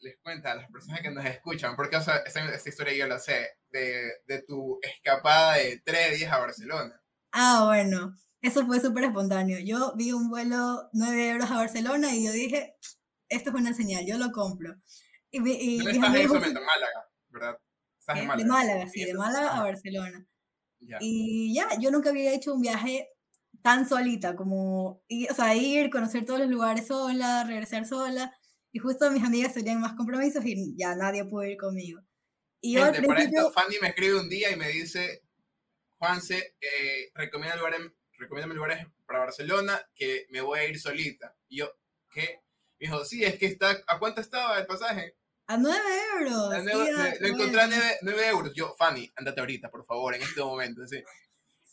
[0.00, 3.06] les cuenta a las personas que nos escuchan, porque o sea, esta, esta historia yo
[3.06, 7.00] la sé, de, de tu escapada de tres días a Barcelona.
[7.32, 9.58] Ah, bueno, eso fue súper espontáneo.
[9.60, 12.76] Yo vi un vuelo 9 euros a Barcelona y yo dije,
[13.28, 14.74] esto es una señal, yo lo compro.
[15.30, 16.46] Y, y ¿Dónde mis estás amigos-?
[16.46, 17.58] En Málaga, ¿verdad?
[17.98, 18.42] Estás en eh, Málaga.
[18.42, 20.26] de Málaga, sí, de Málaga a Barcelona.
[20.80, 20.98] ya.
[21.00, 23.08] Y ya, yo nunca había hecho un viaje
[23.62, 28.34] tan solita, como, y, o sea, ir, conocer todos los lugares sola, regresar sola.
[28.72, 32.00] Y justo mis amigas tenían más compromisos y ya nadie pudo ir conmigo.
[32.60, 35.22] Y yo al Gente, para principio, esto, Fanny me escribe un día y me dice,
[35.98, 37.80] Juanse, eh, recomienda lugares,
[38.18, 41.34] recomiéndame lugares para Barcelona que me voy a ir solita.
[41.48, 41.72] Y yo,
[42.12, 42.40] ¿qué?
[42.78, 45.16] Me dijo, sí, es que está, ¿a cuánto estaba el pasaje?
[45.46, 45.78] a 9
[46.20, 46.52] euros.
[46.54, 48.52] A sí, nueve- a- lo encontré a bueno, 9, euros.
[48.54, 50.86] Yo, Fanny, andate ahorita, por favor, en este momento.
[50.86, 51.02] Sí.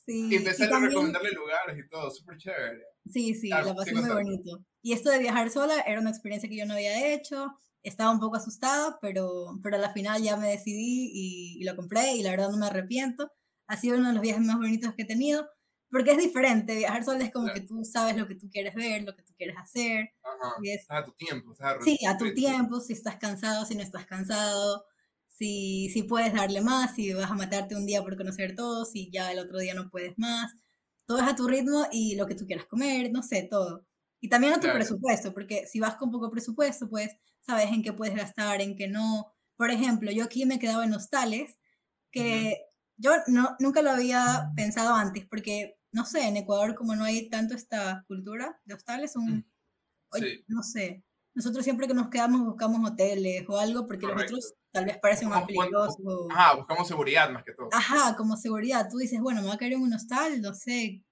[0.03, 2.81] sí, Y empecé y a también- recomendarle lugares y todo, súper chévere.
[3.11, 4.63] Sí, sí, la pasé muy bonito.
[4.81, 7.53] Y esto de viajar sola era una experiencia que yo no había hecho.
[7.83, 11.75] Estaba un poco asustada, pero, pero a la final ya me decidí y, y lo
[11.75, 13.31] compré y la verdad no me arrepiento.
[13.67, 15.47] Ha sido uno de los viajes más bonitos que he tenido,
[15.89, 16.75] porque es diferente.
[16.75, 17.61] Viajar sola es como Claro.
[17.61, 20.09] que tú sabes lo que tú quieres ver, lo que tú quieres hacer.
[20.23, 20.55] Ajá.
[20.61, 21.53] Y es- a tu tiempo.
[21.83, 24.85] Sí, a tu tiempo, si estás cansado, si no estás cansado,
[25.27, 29.11] si, si puedes darle más, si vas a matarte un día por conocer todos, si
[29.11, 30.51] ya el otro día no puedes más.
[31.07, 33.85] Todo es a tu ritmo y lo que tú quieras comer, no sé, todo.
[34.21, 34.73] Y también a tu Claro.
[34.73, 38.87] presupuesto, porque si vas con poco presupuesto, pues sabes en qué puedes gastar, en qué
[38.89, 39.33] no.
[39.57, 41.57] Por ejemplo, yo aquí me quedaba en hostales,
[42.11, 42.57] que
[42.97, 47.29] yo no, nunca lo había pensado antes, porque, no sé, en Ecuador como no hay
[47.29, 49.43] tanto esta cultura de hostales, un,
[50.15, 50.45] Mm, Sí.
[50.47, 51.05] no sé,
[51.37, 54.35] nosotros siempre que nos quedamos buscamos hoteles o algo, porque Correcto.
[54.35, 55.95] los otros tal vez parecen más peligrosos.
[56.31, 57.69] Ajá, buscamos seguridad más que todo.
[57.71, 58.87] Ajá, como seguridad.
[58.89, 61.05] Tú dices, bueno, me voy a caer en un hostal, no sé,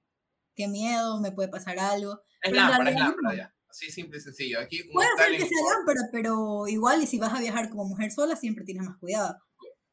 [0.56, 2.14] qué miedo, me puede pasar algo.
[2.42, 3.56] Es pero lámpara, es lámpara ya.
[3.70, 4.60] Así simple y sencillo.
[4.62, 7.86] Aquí un Puede ser que sea lámpara, pero igual, y si vas a viajar como
[7.86, 9.38] mujer sola, siempre tienes más cuidado.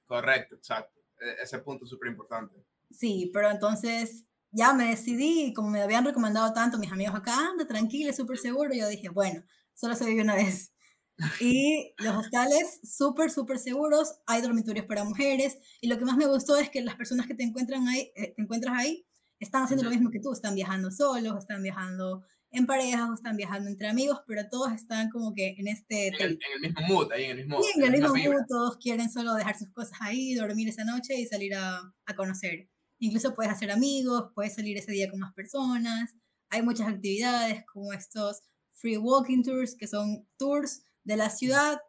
[0.06, 0.98] Correcto, exacto.
[1.20, 2.64] E- Ese punto es súper importante.
[2.90, 7.66] Sí, pero entonces ya me decidí, como me habían recomendado tanto mis amigos acá, anda
[7.66, 9.42] tranquila, es súper seguro, yo dije, bueno,
[9.74, 10.72] solo se vive una vez.
[11.40, 16.26] Y los hostales súper, súper seguros, hay dormitorios para mujeres, y lo que más me
[16.26, 19.06] gustó es que las personas que te encuentran ahí, eh, te encuentras ahí
[19.38, 23.36] están haciendo lo mismo que tú, están viajando solos, están viajando en parejas, o están
[23.36, 26.08] viajando entre amigos, pero todos están como que en este...
[26.08, 27.62] En el, en el mismo mood, ahí en el mismo.
[27.62, 30.84] Sí, en en el mismo mood, todos quieren solo dejar sus cosas ahí, dormir esa
[30.84, 32.68] noche y salir a, a conocer.
[32.98, 36.14] Incluso puedes hacer amigos, puedes salir ese día con más personas.
[36.50, 38.42] Hay muchas actividades como estos
[38.82, 41.80] free walking tours, que son tours de la ciudad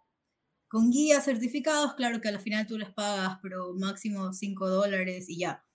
[0.70, 1.96] con guías certificados.
[1.96, 5.66] Claro que al final tú les pagas, pero máximo 5 dólares y ya.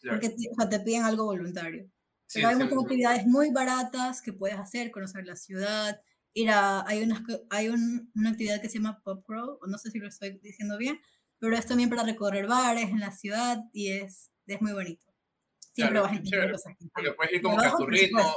[0.00, 0.20] Claro.
[0.20, 1.90] Porque te, o sea, te piden algo voluntario.
[2.26, 6.00] Sí, Pero hay muchas actividades muy baratas que puedes hacer, conocer la ciudad,
[6.34, 9.78] ir a, hay, que- hay un- una actividad que se llama Pop Crawl, o no
[9.78, 11.00] sé si lo estoy diciendo bien,
[11.38, 15.06] pero es también para recorrer bares en la ciudad y es, es muy bonito.
[15.72, 18.34] Siempre Claro, vas a chévere, cosas Porque puedes ir como que a tu ritmo.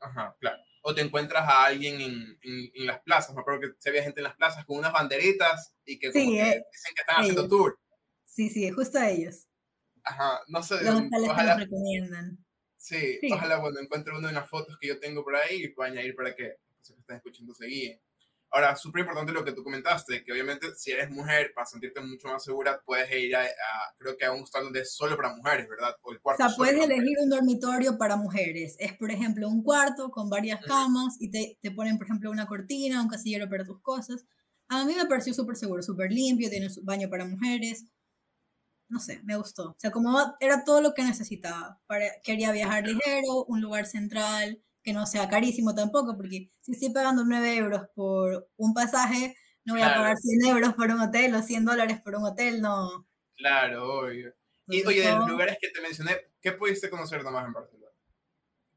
[0.00, 0.62] Ajá, claro.
[0.88, 3.34] O te encuentras a alguien en, en, en las plazas.
[3.34, 6.30] Me acuerdo que se había gente en las plazas con unas banderitas y que, como
[6.30, 7.76] que eh, dicen que están haciendo tour.
[8.24, 9.48] Sí, sí, justo a ellos.
[10.04, 10.84] Ajá, no sé.
[10.84, 12.38] Los ojalá, recomiendan.
[12.76, 13.28] sí, sí.
[13.32, 16.14] ojalá cuando encuentre una de las fotos que yo tengo por ahí y pueda añadir
[16.14, 18.00] para que los que están escuchando se guíen.
[18.50, 22.28] Ahora, súper importante lo que tú comentaste, que obviamente si eres mujer, para sentirte mucho
[22.28, 25.34] más segura, puedes ir a, a- creo que a un hostal donde es solo para
[25.34, 25.94] mujeres, ¿verdad?
[26.02, 28.76] O el O cuarto sea, solo puedes elegir un dormitorio para mujeres.
[28.78, 32.46] Es, por ejemplo, un cuarto con varias camas y te, te ponen, por ejemplo, una
[32.46, 34.26] cortina, un casillero para tus cosas.
[34.68, 37.86] A mí me pareció súper seguro, súper limpio, tiene su baño para mujeres.
[38.88, 39.70] No sé, me gustó.
[39.70, 41.80] O sea, como era todo lo que necesitaba.
[41.86, 46.90] Para, quería viajar ligero, un lugar central, que no sea carísimo tampoco, porque si estoy
[46.94, 50.02] pagando 9 euros por un pasaje, no voy a Claro.
[50.02, 53.08] pagar 100 euros por un hotel o 100 dólares por un hotel, no.
[53.36, 54.34] Claro, obvio.
[54.68, 57.92] Y oye, de los lugares que te mencioné, ¿qué pudiste conocer nomás en Barcelona?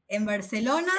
[0.08, 0.92] en Barcelona.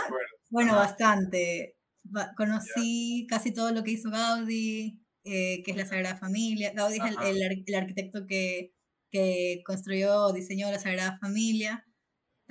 [0.50, 0.82] Bueno, Ajá.
[0.84, 1.78] bastante.
[2.04, 6.71] Ba- Conocí casi todo lo que hizo Gaudí, eh, que es la Sagrada Familia.
[6.74, 7.30] Gaudí es el, Ajá.
[7.30, 8.74] el el arquitecto que,
[9.12, 11.86] que construyó, diseñó la Sagrada Familia.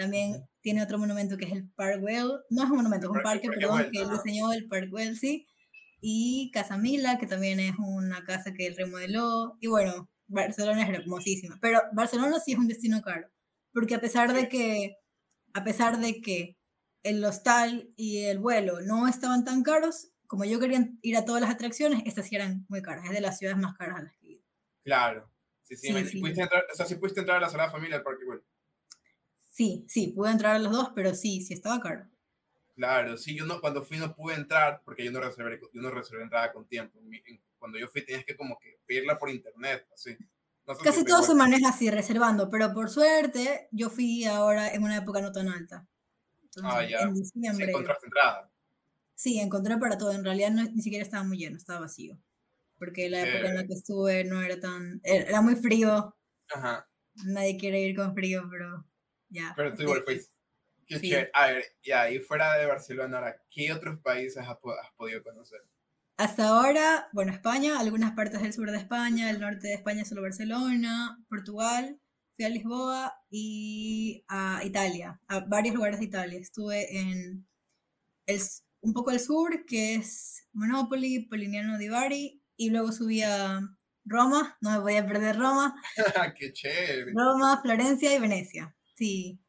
[0.01, 2.31] También tiene otro monumento que es el Park Güell.
[2.51, 5.17] No es un monumento, es un Parque- parque, perdón, que él diseñó el Park Güell,
[5.17, 5.47] sí.
[6.01, 9.57] Y Casa Mila, que también es una casa que él remodeló.
[9.61, 11.59] Y bueno, Barcelona es hermosísima.
[11.61, 13.29] Pero Barcelona sí es un destino caro.
[13.73, 14.97] Porque a pesar de que,
[15.53, 16.57] a pesar de que
[17.03, 21.41] el hostal y el vuelo no estaban tan caros, como yo quería ir a todas
[21.43, 23.05] las atracciones, estas sí eran muy caras.
[23.07, 24.45] Es de las ciudades más caras a las que he ido.
[24.83, 25.31] Claro.
[25.63, 26.21] Sí, sí, Sí, me- sí.
[26.21, 28.43] Pudiste entrar, o sea, sí pudiste entrar a la Sagrada Familia del Parque Güell.
[29.61, 32.09] Sí, sí, pude entrar a los dos, pero sí, sí estaba caro.
[32.75, 35.91] Claro, sí, yo no, cuando fui no pude entrar porque yo no reservé, yo no
[35.91, 36.99] reservé entrada con tiempo.
[37.59, 40.17] Cuando yo fui tenías que como que pedirla por internet, así.
[40.67, 44.73] No sé si Casi todo se maneja así, reservando, pero por suerte yo fui ahora
[44.73, 45.87] en una época no tan alta.
[46.43, 47.01] Entonces, Ah, ya.
[47.03, 47.67] en Sí, diciembre.
[47.71, 48.51] encontraste entrada.
[49.15, 50.13] Sí, encontré para todo.
[50.13, 52.19] En realidad no, ni siquiera estaba muy lleno, estaba vacío.
[52.79, 55.01] Porque la época en la que estuve no era tan...
[55.05, 56.17] Era muy frío.
[56.55, 56.87] Ajá.
[57.27, 58.87] Nadie quiere ir con frío, pero
[59.31, 59.53] ya.
[59.57, 60.35] Pero tú igual fuiste.
[60.87, 61.09] Qué Sí.
[61.09, 61.31] chévere.
[61.35, 65.61] A ver, ya, y fuera de Barcelona, ahora, ¿qué otros países has, has podido conocer?
[66.17, 70.21] Hasta ahora, bueno, España, algunas partes del sur de España, el norte de España solo
[70.23, 71.99] Barcelona, Portugal,
[72.37, 76.39] fui a Lisboa y a Italia, a varios lugares de Italia.
[76.39, 77.47] Estuve en
[78.27, 78.41] el,
[78.83, 83.61] un poco el sur, que es Monopoly, Polignano di Bari, y luego subí a
[84.05, 85.81] Roma, no me podía perder Roma,
[86.39, 87.13] qué chévere.
[87.15, 89.41] Roma, Florencia y Venecia, sí.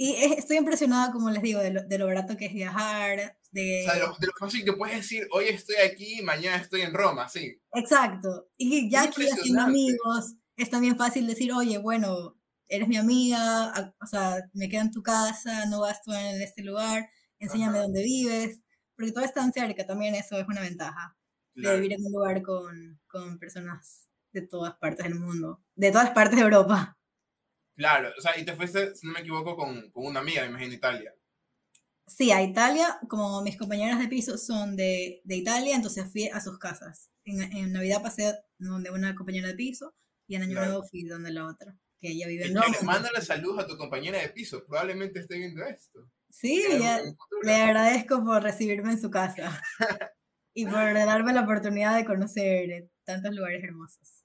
[0.00, 3.36] Y es- estoy impresionada, como les digo, de lo, de lo barato que es viajar,
[3.50, 3.80] de...
[3.82, 6.82] O sea, de lo, de lo fácil que puedes decir, hoy estoy aquí, mañana estoy
[6.82, 7.60] en Roma, sí.
[7.74, 8.48] Exacto.
[8.56, 12.38] Y ya Es aquí haciendo amigos, es también fácil decir, oye, bueno,
[12.68, 16.62] eres mi amiga, a- o sea, me quedo en tu casa, no gasto en este
[16.62, 17.10] lugar,
[17.40, 17.82] enséñame Ajá.
[17.86, 18.60] dónde vives,
[18.96, 21.16] porque todo es tan cerca, también eso es una ventaja,
[21.56, 21.76] de Claro.
[21.78, 26.36] vivir en un lugar con, con personas de todas partes del mundo, de todas partes
[26.36, 26.97] de Europa.
[27.78, 30.48] Claro, o sea, y te fuiste, si no me equivoco, con, con una amiga, me
[30.48, 31.14] imagino, Italia.
[32.08, 36.40] Sí, a Italia, como mis compañeras de piso son de, de Italia, entonces fui a
[36.40, 37.12] sus casas.
[37.24, 39.94] En, en Navidad pasé donde una compañera de piso
[40.26, 40.66] y en Año Claro.
[40.68, 42.66] Nuevo fui donde la otra, que ella vive en Roma.
[42.82, 46.10] Mándale saludos a tu compañera de piso, probablemente esté viendo esto.
[46.30, 47.00] Sí, ya-
[47.42, 49.62] le agradezco por recibirme en su casa
[50.52, 54.17] y por darme la oportunidad de conocer tantos lugares hermosos.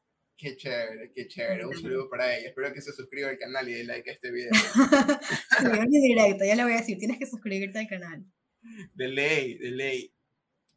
[0.43, 1.65] Qué chévere, qué chévere.
[1.65, 2.49] Un saludo para ella.
[2.49, 4.51] Espero que se suscriba al canal y dé like a este video.
[5.57, 8.25] Sí, un directo, ya le voy a decir, tienes que suscribirte al canal.
[8.93, 10.13] De ley, de ley.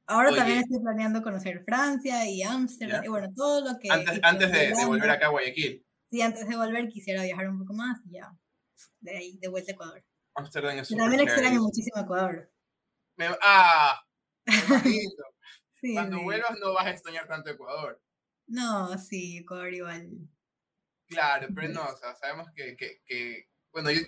[0.07, 0.38] Ahora Oye.
[0.38, 3.90] también estoy planeando conocer Francia y Ámsterdam, y bueno, todo lo que...
[3.90, 5.85] Antes, antes de, de volver acá a Guayaquil.
[6.12, 8.33] Sí, antes de volver quisiera viajar un poco más y ya,
[9.00, 10.05] de ahí, de vuelta a Ecuador.
[10.37, 12.52] Amsterdam es también extraño muchísimo Ecuador.
[13.16, 14.00] Me- ah,
[14.46, 14.55] me.
[15.81, 16.24] Sí, Cuando sí.
[16.24, 18.00] vuelvas no vas a extrañar tanto Ecuador.
[18.48, 20.28] No, sí, Ecuador igual.
[21.09, 24.00] Claro, pero no, o sea, sabemos que, que, que- bueno, yo,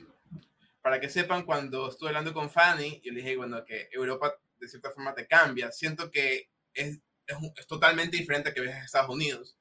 [0.82, 4.68] para que sepan, cuando estuve hablando con Fanny, yo le dije, bueno, que Europa de
[4.68, 5.70] cierta forma te cambia.
[5.72, 9.56] Siento que es, es, totalmente diferente a que viajes a Estados Unidos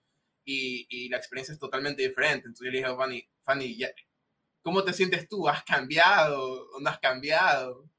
[0.46, 2.48] y, y la experiencia es totalmente diferente.
[2.48, 3.92] Entonces yo le dije a Fanny, Fanny, ya-
[4.64, 5.48] ¿cómo te sientes tú?
[5.50, 7.90] ¿Has cambiado o no has cambiado?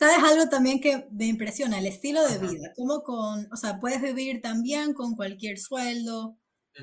[0.00, 1.78] ¿Sabes algo también que me impresiona?
[1.78, 2.46] El estilo de Ajá.
[2.46, 2.72] vida.
[2.74, 6.38] Como con, o sea, puedes vivir también con cualquier sueldo.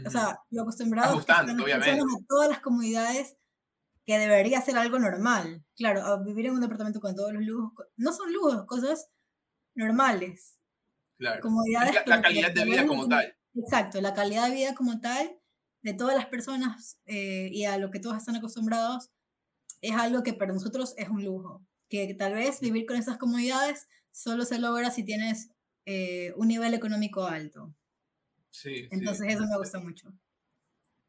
[0.06, 2.00] O sea, lo acostumbrado Ajustando, obviamente.
[2.00, 3.36] a todas las comodidades
[4.06, 5.66] que debería ser algo normal.
[5.76, 9.10] Claro, a vivir en un departamento con todos los lujos, no son lujos, cosas
[9.76, 10.60] normales.
[11.18, 11.42] claro.
[11.42, 11.96] Comodidades.
[11.96, 13.36] Es la, la calidad de vida como tal.
[13.56, 15.40] Exacto, la calidad de vida como tal
[15.82, 19.10] de todas las personas eh, y a lo que todos están acostumbrados
[19.82, 21.66] es algo que para nosotros es un lujo.
[21.90, 25.50] Que tal vez vivir con esas comodidades solo se logra si tienes
[25.86, 27.74] eh, un nivel económico alto.
[28.50, 28.88] Sí, sí.
[28.92, 30.12] Entonces eso me gusta mucho.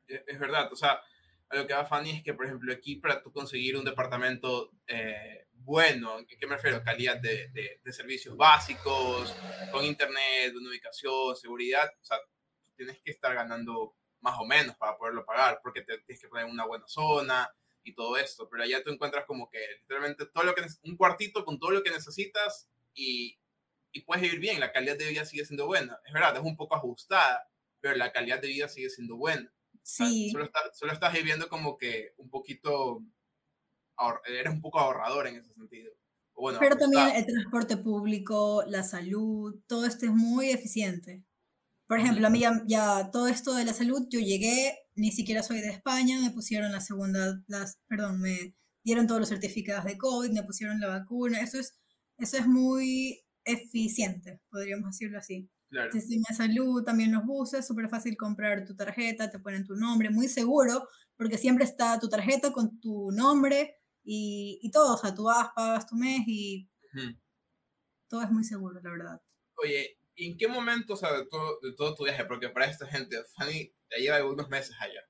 [0.07, 1.01] es es verdad, o sea,
[1.51, 4.71] a lo que va Fanny es que, por ejemplo, aquí para tú conseguir un departamento
[4.87, 6.83] eh, bueno, ¿a qué me refiero?
[6.83, 9.35] Calidad de, de- de servicios básicos,
[9.73, 12.19] con internet, una ubicación, seguridad, o sea,
[12.77, 16.47] tienes que estar ganando más o menos para poderlo pagar, porque te tienes que poner
[16.47, 17.49] en una buena zona
[17.89, 21.45] y todo esto, pero allá tú encuentras como que literalmente todo lo que, un cuartito
[21.45, 23.39] con todo lo que necesitas y,
[23.93, 26.57] y puedes vivir bien, la calidad de vida sigue siendo buena, es verdad, es un
[26.57, 29.53] poco ajustada, pero la calidad de vida sigue siendo buena.
[29.83, 33.03] Sí, Solo, estás, solo estás viviendo como que un poquito,
[34.27, 35.93] eres un poco ahorrador en ese sentido.
[36.35, 41.25] Bueno, pero también el transporte público, la salud, todo esto es muy eficiente.
[41.89, 45.43] Por ejemplo, a mí ya, ya todo esto de la salud, yo llegué, ni siquiera
[45.43, 49.97] soy de España, me pusieron la segunda, las, perdón, me dieron todos los certificados de
[49.97, 51.79] COVID, me pusieron la vacuna, eso es,
[52.19, 55.51] eso es muy eficiente, podríamos decirlo así.
[55.71, 55.91] Claro.
[55.91, 60.11] Sistema de salud, también los buses, súper fácil comprar tu tarjeta, te ponen tu nombre,
[60.11, 65.15] muy seguro, porque siempre está tu tarjeta con tu nombre y, y todo, o sea,
[65.15, 66.69] tú vas, pagas tu mes y
[68.09, 69.23] todo es muy seguro, la verdad.
[69.57, 72.25] Oye, ¿y en qué momento, o sea, de todo, de todo tu viaje?
[72.27, 75.01] Porque para esta gente, Fanny ya lleva algunos meses allá.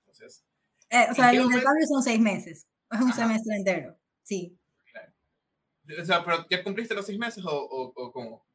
[0.00, 0.44] Entonces,
[0.90, 1.46] Eh, o ¿En sea, el momento?
[1.46, 3.12] intercambio son seis meses, es un Ajá.
[3.12, 4.58] semestre entero, sí.
[6.00, 8.46] o sea, ¿pero ya cumpliste los seis meses o, o, o cómo?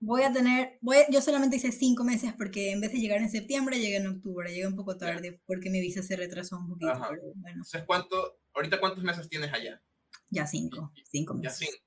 [0.00, 3.30] Voy a tener, voy, yo solamente hice cinco meses porque en vez de llegar en
[3.30, 5.16] septiembre, llegué en octubre, llegué un poco Ya.
[5.16, 7.08] tarde porque mi visa se retrasó un poquito, Ajá.
[7.08, 9.82] pero bueno, Entonces, ¿cuánto, ahorita cuántos meses tienes allá?
[10.30, 11.58] ya cinco, cinco Ya meses.
[11.58, 11.84] cinco.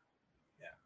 [0.60, 0.80] Ya.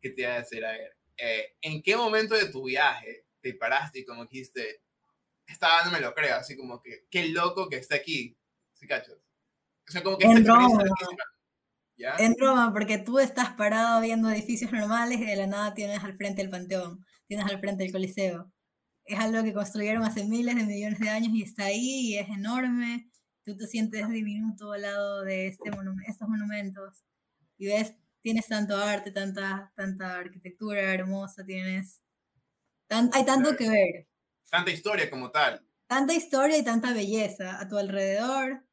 [0.00, 0.64] ¿Qué te iba a decir?
[0.64, 4.82] A ver, eh, ¿en qué momento de tu viaje te paraste y como dijiste,
[5.46, 8.36] esta no me lo creo, así como que, qué loco que está aquí?
[8.74, 9.16] ¿Sí cachas?
[9.88, 10.84] O sea, como que En Roma.
[11.96, 12.16] ¿Ya?
[12.18, 16.16] En Roma, porque tú estás parado viendo edificios normales y de la nada tienes al
[16.16, 18.50] frente el Panteón, tienes al frente el Coliseo.
[19.04, 22.28] Es algo que construyeron hace miles de millones de años y está ahí y es
[22.28, 23.10] enorme.
[23.44, 27.04] Tú te sientes diminuto al lado de este monum- estos monumentos
[27.58, 32.00] y ves, tienes tanto arte, tanta, tanta arquitectura hermosa, tienes...
[32.88, 34.08] tan- hay tanto que ver,
[34.50, 35.66] Tanta historia como tal.
[35.86, 38.64] tanta historia y tanta belleza a tu alrededor.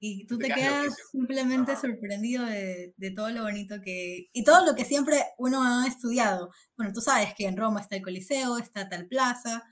[0.00, 1.80] Y tú Te te quedas simplemente Ajá.
[1.82, 4.28] sorprendido de, de todo lo bonito que...
[4.32, 6.50] Y todo lo que siempre uno ha estudiado.
[6.76, 9.64] Bueno, tú sabes que en Roma está el Coliseo, está tal plaza,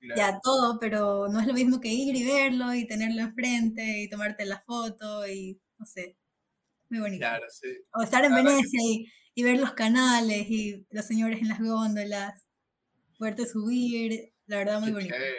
[0.00, 0.20] Claro.
[0.20, 4.08] ya todo, pero no es lo mismo que ir y verlo y tenerlo enfrente y
[4.10, 6.18] tomarte la foto y no sé,
[6.94, 7.20] muy bonito.
[7.20, 7.68] Claro, sí.
[7.92, 11.48] O estar en verdad que Venecia y, y ver los canales y los señores en
[11.48, 12.46] las góndolas,
[13.18, 15.14] poderte subir, la verdad muy Qué bonito.
[15.14, 15.36] chévere.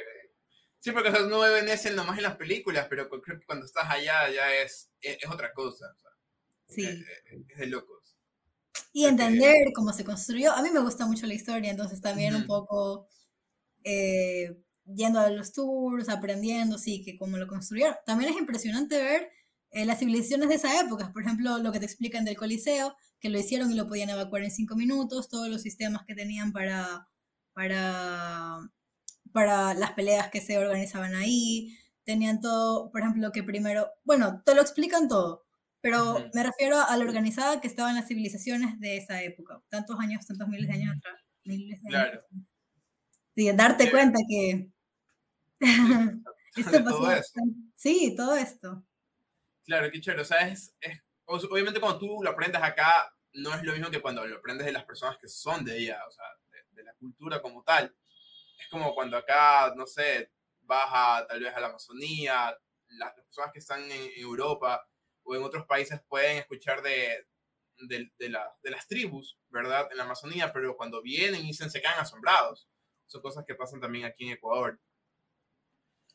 [0.80, 3.66] Sí, porque o sea, uno ve Venecia nomás en las películas, pero creo que cuando
[3.66, 5.86] estás allá ya es, es, es otra cosa.
[5.94, 6.12] o sea,
[6.68, 6.84] Sí.
[6.86, 8.16] es, es- es de locos.
[8.94, 10.52] Y entender cómo se construyó.
[10.54, 13.08] A mí me gusta mucho la historia, entonces también un poco
[13.84, 17.96] eh, yendo a los tours, aprendiendo, sí, que como lo construyeron.
[18.06, 19.30] También es impresionante ver
[19.76, 23.30] eh, las civilizaciones de esa época, por ejemplo, lo que te explican del Coliseo, que
[23.30, 27.08] lo hicieron y lo podían evacuar en cinco minutos, todos los sistemas que tenían para,
[27.54, 28.60] para,
[29.34, 34.56] para las peleas que se organizaban ahí, tenían todo, por ejemplo, que primero, bueno, te
[34.56, 35.46] lo explican todo,
[35.82, 40.26] pero me refiero a la organizada que estaban las civilizaciones de esa época, tantos años,
[40.28, 41.16] tantos miles de años atrás.
[41.46, 42.12] Miles de Claro.
[42.12, 42.26] años.
[43.36, 43.90] Sí, darte Sí.
[43.90, 44.70] cuenta que
[46.56, 47.22] esto pasó todo
[47.76, 48.86] Sí, todo esto.
[49.66, 50.22] Claro, qué chévere.
[50.22, 50.76] O sea, es,
[51.28, 54.72] obviamente cuando tú lo aprendes acá, no es lo mismo que cuando lo aprendes de
[54.72, 57.96] las personas que son de allá, o sea, de, de la cultura como tal.
[58.58, 62.58] Es como cuando acá, no sé, vas a, tal vez a la Amazonía,
[62.88, 64.88] las, las personas que están en, Europa
[65.24, 67.28] o en otros países pueden escuchar de,
[67.80, 69.88] de, de la- de las tribus, ¿verdad?
[69.92, 72.70] En la Amazonía, pero cuando vienen y dicen se quedan asombrados.
[73.08, 74.80] Son cosas que pasan también aquí en Ecuador.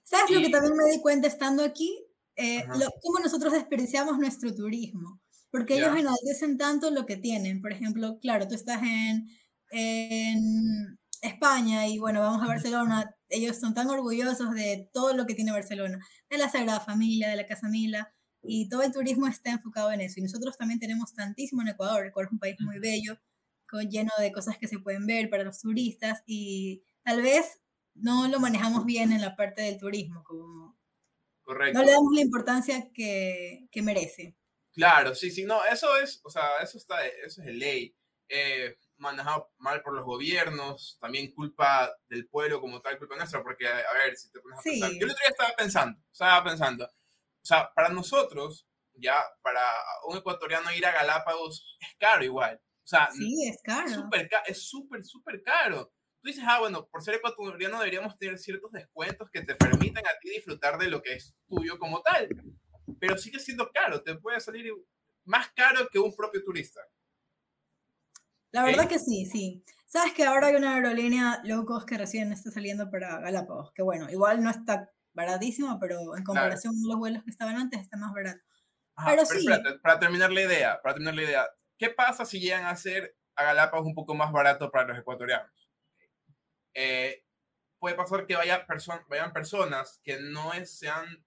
[0.03, 2.10] ¿Sabes lo que también me di cuenta estando aquí?
[2.43, 5.21] Eh, lo- cómo nosotros desperdiciamos nuestro turismo.
[5.51, 7.61] Porque ellos enaltecen tanto lo que tienen.
[7.61, 9.29] Por ejemplo, claro, tú estás en,
[9.73, 13.15] en España y bueno, vamos a Barcelona.
[13.29, 15.99] Ellos son tan orgullosos de todo lo que tiene Barcelona,
[16.31, 18.13] de la Sagrada Familia, de la Casa Mila,
[18.43, 20.21] y todo el turismo está enfocado en eso.
[20.21, 22.07] Y nosotros también tenemos tantísimo en Ecuador.
[22.07, 23.19] Ecuador es un país muy bello,
[23.69, 27.61] con, lleno de cosas que se pueden ver para los turistas y tal vez
[27.95, 30.80] no lo manejamos bien en la parte del turismo, como
[31.53, 31.79] Correcto.
[31.81, 34.37] no le damos la importancia que, que merece.
[34.73, 37.97] Claro, sí, sí, no, eso es, o sea, eso está, eso es de ley.
[38.29, 43.67] Eh, manejado mal por los gobiernos, también culpa del pueblo como tal, culpa nuestra, porque,
[43.67, 46.85] a ver, si te pones a pensar, yo el otro día estaba pensando, estaba pensando,
[46.85, 49.61] o sea, para nosotros, ya, para
[50.07, 53.89] un ecuatoriano ir a Galápagos es caro igual, o sea, Sí, es caro.
[53.89, 55.93] súper ca- es súper, súper caro.
[56.23, 60.19] Tú dices, ah, bueno, por ser ecuatoriano deberíamos tener ciertos descuentos que te permitan a
[60.21, 62.29] ti disfrutar de lo que es tuyo como tal.
[62.99, 64.73] Pero sigue siendo caro, te puede salir
[65.25, 66.81] más caro que un propio turista.
[68.53, 69.65] La verdad que sí, sí.
[69.87, 73.83] Sabes que ahora hay una aerolínea low cost que recién está saliendo para Galápagos, que
[73.83, 77.97] bueno, igual no está baratísimo, pero en comparación con los vuelos que estaban antes está
[77.97, 78.41] más barato.
[78.95, 79.79] Ajá, Pero pero sí.
[79.83, 81.49] para terminar la idea, para terminar la idea,
[81.79, 85.60] ¿qué pasa si llegan a ser a Galápagos un poco más barato para los ecuatorianos?
[86.75, 87.25] Eh,
[87.79, 91.25] puede pasar que vaya perso- vayan personas que no es- sean,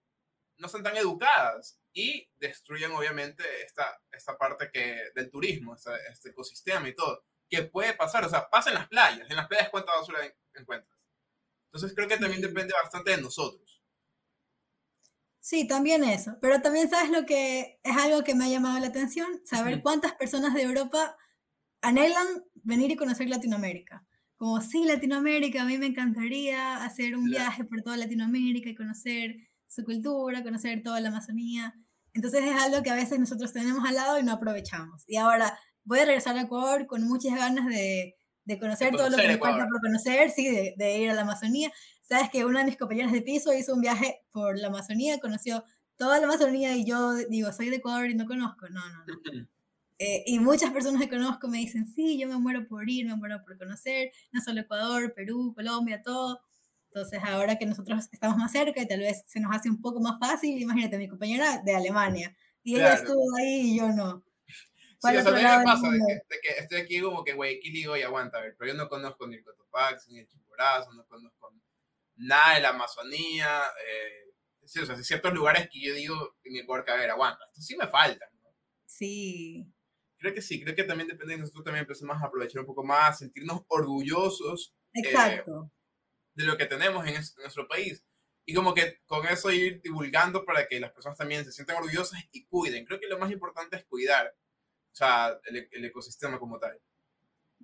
[0.57, 6.29] no sean tan educadas y destruyan obviamente esta, esta parte que, del turismo, esta- este
[6.29, 7.25] ecosistema y todo.
[7.49, 8.23] ¿Qué puede pasar?
[8.25, 9.29] O sea, pasa en las playas.
[9.29, 10.97] En las playas, ¿cuánta basura en- encuentras?
[11.71, 12.47] Entonces creo que también Sí.
[12.47, 13.81] depende bastante de nosotros.
[15.39, 16.37] Sí, también eso.
[16.41, 20.13] Pero también sabes lo que es algo que me ha llamado la atención, saber cuántas
[20.13, 21.17] personas de Europa
[21.81, 24.05] anhelan venir y conocer Latinoamérica.
[24.43, 27.45] Como, sí, Latinoamérica, a mí me encantaría hacer un Claro.
[27.45, 29.37] viaje por toda Latinoamérica y conocer
[29.67, 31.73] su cultura, conocer toda la Amazonía.
[32.13, 35.05] Entonces es algo que a veces nosotros tenemos al lado y no aprovechamos.
[35.07, 39.15] Y ahora voy a regresar a Ecuador con muchas ganas de, de conocer todo lo
[39.15, 41.71] que conocer me falta por conocer, sí, de, de ir a la Amazonía.
[42.01, 45.63] Sabes que una de mis compañeras de piso hizo un viaje por la Amazonía, conoció
[45.95, 48.67] toda la Amazonía y yo digo, soy de Ecuador y no conozco.
[48.67, 49.21] No, no, no.
[50.05, 53.15] Eh, y muchas personas que conozco me dicen, sí, yo me muero por ir, me
[53.15, 56.41] muero por conocer, no solo Ecuador, Perú, Colombia, todo.
[56.87, 60.01] Entonces, ahora que nosotros estamos más cerca y tal vez se nos hace un poco
[60.01, 63.01] más fácil, imagínate, mi compañera de Alemania, y ella Claro.
[63.01, 64.25] estuvo ahí y yo no.
[64.99, 67.77] Sí, o sea, me pasa de que, de que estoy aquí como que Guayaquil y
[67.77, 70.93] digo, y aguanta, a ver, pero yo no conozco ni el Cotopaxi, ni el Chimborazo,
[70.93, 71.53] no conozco
[72.15, 74.33] nada de la Amazonía, eh,
[74.65, 77.43] sí, o sea, hay ciertos lugares que yo digo en Ecuador que, a ver, aguanta,
[77.45, 78.25] esto sí me falta.
[78.31, 78.49] ¿no?
[78.85, 79.72] Sí,
[80.23, 82.81] Creo que sí, creo que también depende de nosotros también empecemos a aprovechar un poco
[82.85, 85.69] más, sentirnos orgullosos exacto.
[86.33, 88.05] de lo que tenemos en, es- en nuestro país.
[88.45, 92.21] Y como que con eso ir divulgando para que las personas también se sientan orgullosas
[92.31, 92.85] y cuiden.
[92.85, 94.27] Creo que lo más importante es cuidar,
[94.93, 96.79] o sea, el, el ecosistema como tal.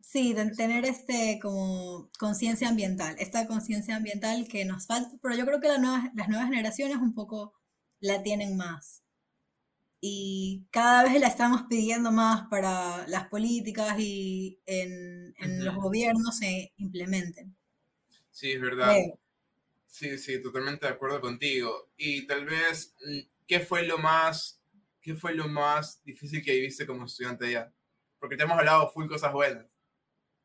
[0.02, 5.46] Sí, de tener este como conciencia ambiental, esta conciencia ambiental que nos falta, pero yo
[5.46, 7.54] creo que la nueva- las nuevas generaciones un poco
[8.00, 9.04] la tienen más.
[10.02, 15.82] Y cada vez la estamos pidiendo más para las políticas y en, en los Ujú.
[15.82, 17.56] gobiernos se implementen.
[18.32, 18.96] Sí, es verdad.
[18.96, 19.20] Creo.
[19.88, 21.92] Sí, sí, totalmente de acuerdo contigo.
[21.98, 24.62] Y tal vez, mm, ¿qué fue lo más,
[25.02, 27.74] qué fue lo más difícil que viviste como estudiante allá?
[28.20, 29.68] Porque te hemos hablado full cosas buenas.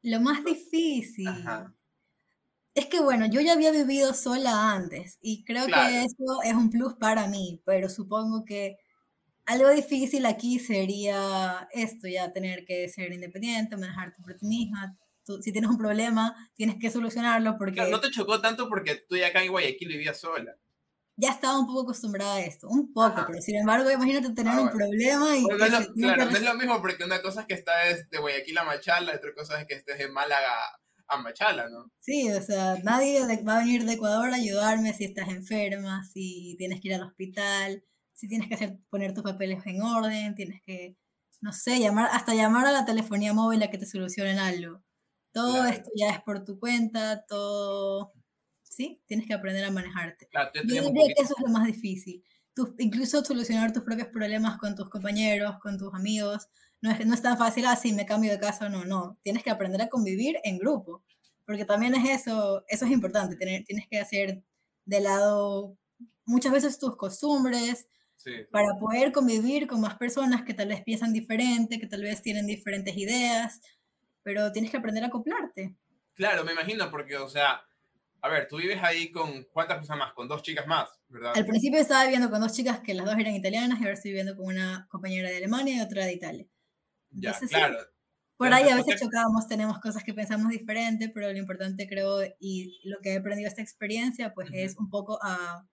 [0.02, 1.32] Lo más difícil.
[1.32, 1.74] Ajá.
[2.74, 5.72] Es que bueno, yo ya había vivido sola antes y creo Claro.
[5.72, 8.78] que eso es un plus para mí, pero supongo que
[9.46, 14.96] algo difícil aquí sería esto, ya tener que ser independiente, manejar tu por ti misma,
[15.24, 18.96] tú- si tienes un problema, tienes que solucionarlo porque Claro, no te chocó tanto porque
[19.08, 20.56] tú ya acá en Guayaquil vivías sola.
[21.16, 23.26] ya estaba un poco acostumbrada a esto, un poco, Ajá.
[23.28, 24.78] pero sin embargo, imagínate tener Ah, un bueno.
[24.78, 27.46] problema y Bueno, no es lo, claro, no es lo mismo porque una cosa es
[27.46, 30.52] que estás de Guayaquil a Machala, otra cosa es que estés de Málaga
[31.06, 31.92] a Machala, ¿no?
[32.00, 36.56] Sí, o sea, nadie va a venir de Ecuador a ayudarme si estás enferma, si
[36.58, 37.84] tienes que ir al hospital,
[38.14, 40.96] si tienes que hacer, poner tus papeles en orden, tienes que,
[41.40, 44.82] no sé, llamar, hasta llamar a la telefonía móvil a que te solucionen algo.
[45.32, 45.68] Todo Claro.
[45.68, 48.12] esto ya es por tu cuenta, todo,
[48.62, 50.28] sí, tienes que aprender a manejarte.
[50.28, 52.22] Claro, Yo un diría que eso es lo más difícil.
[52.54, 56.48] Tú- incluso solucionar tus propios problemas con tus compañeros, con tus amigos.
[56.80, 59.18] No es, no es tan fácil así, me cambio de casa o no, no.
[59.22, 61.02] Tienes que aprender a convivir en grupo.
[61.46, 63.36] Porque también es eso, eso es importante.
[63.36, 64.44] Tener, tienes que hacer
[64.84, 65.76] de lado
[66.26, 67.88] muchas veces tus costumbres
[68.24, 68.46] Sí.
[68.50, 72.46] para poder convivir con más personas que tal vez piensan diferente, que tal vez tienen
[72.46, 73.60] diferentes ideas.
[74.22, 75.76] Pero tienes que aprender a acoplarte.
[76.14, 77.62] Claro, me imagino, porque, o sea,
[78.22, 81.32] a ver, tú vives ahí con cuántas personas más, con dos chicas más, ¿verdad?
[81.36, 84.12] Al principio estaba viviendo con dos chicas que las dos eran italianas y ahora estoy
[84.12, 86.46] viviendo con una compañera de Alemania y otra de Italia.
[87.10, 87.76] Ya, Entonces, sí, claro.
[88.38, 92.20] Por Pero ahí a veces chocamos, tenemos cosas que pensamos diferente, pero lo importante creo
[92.40, 94.58] y lo que he aprendido esta experiencia pues Ujú.
[94.58, 95.68] es un poco a,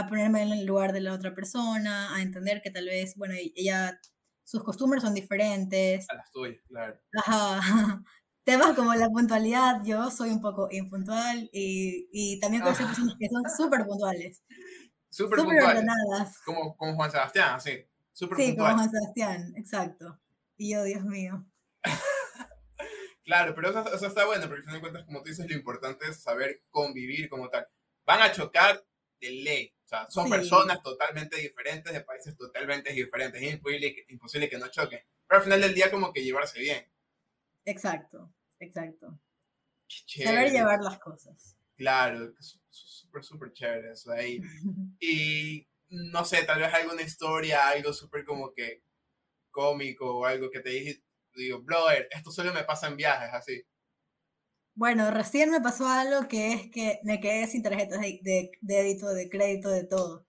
[0.00, 3.34] a ponerme en el lugar de la otra persona, a entender que tal vez, bueno,
[3.34, 3.98] e- ella,
[4.44, 6.06] sus costumbres son diferentes.
[6.10, 6.98] A las tuyas, claro.
[7.24, 7.60] Ajá.
[8.44, 12.88] Temas como la puntualidad, yo soy un poco impuntual y, y también conozco Ah.
[12.88, 14.42] personas que son súper puntuales,
[15.10, 15.64] Súper puntuales.
[15.68, 16.38] ordenadas.
[16.44, 17.84] Como, como Juan Sebastián, así.
[18.12, 18.72] Súper Sí, como.
[18.74, 20.18] Juan Sebastián, exacto.
[20.56, 21.46] Y yo, Dios mío.
[23.24, 25.54] Claro, pero eso, eso está bueno, porque al final de cuentas, como tú dices, lo
[25.54, 27.66] importante es saber convivir como tal.
[28.04, 28.82] Van a chocar
[29.20, 29.74] de ley.
[29.84, 30.30] O sea, son Sí.
[30.32, 33.42] personas totalmente diferentes, de países totalmente diferentes.
[33.42, 35.00] Es imposible, que- imposible que no choquen.
[35.26, 36.90] Pero al final del día, como que llevarse bien.
[37.64, 39.18] Exacto, exacto.
[40.06, 41.56] Saber llevar las cosas.
[41.76, 42.32] Claro,
[42.68, 44.40] súper, súper chévere eso ahí.
[45.00, 48.82] Y no sé, tal vez alguna historia, algo súper como que
[49.50, 51.02] cómico o algo que te dije,
[51.34, 53.62] digo, brother, esto solo me pasa en viajes, así.
[54.80, 59.08] Bueno, recién me pasó algo que es que me quedé sin tarjetas de, de débito,
[59.08, 60.26] de crédito, de todo.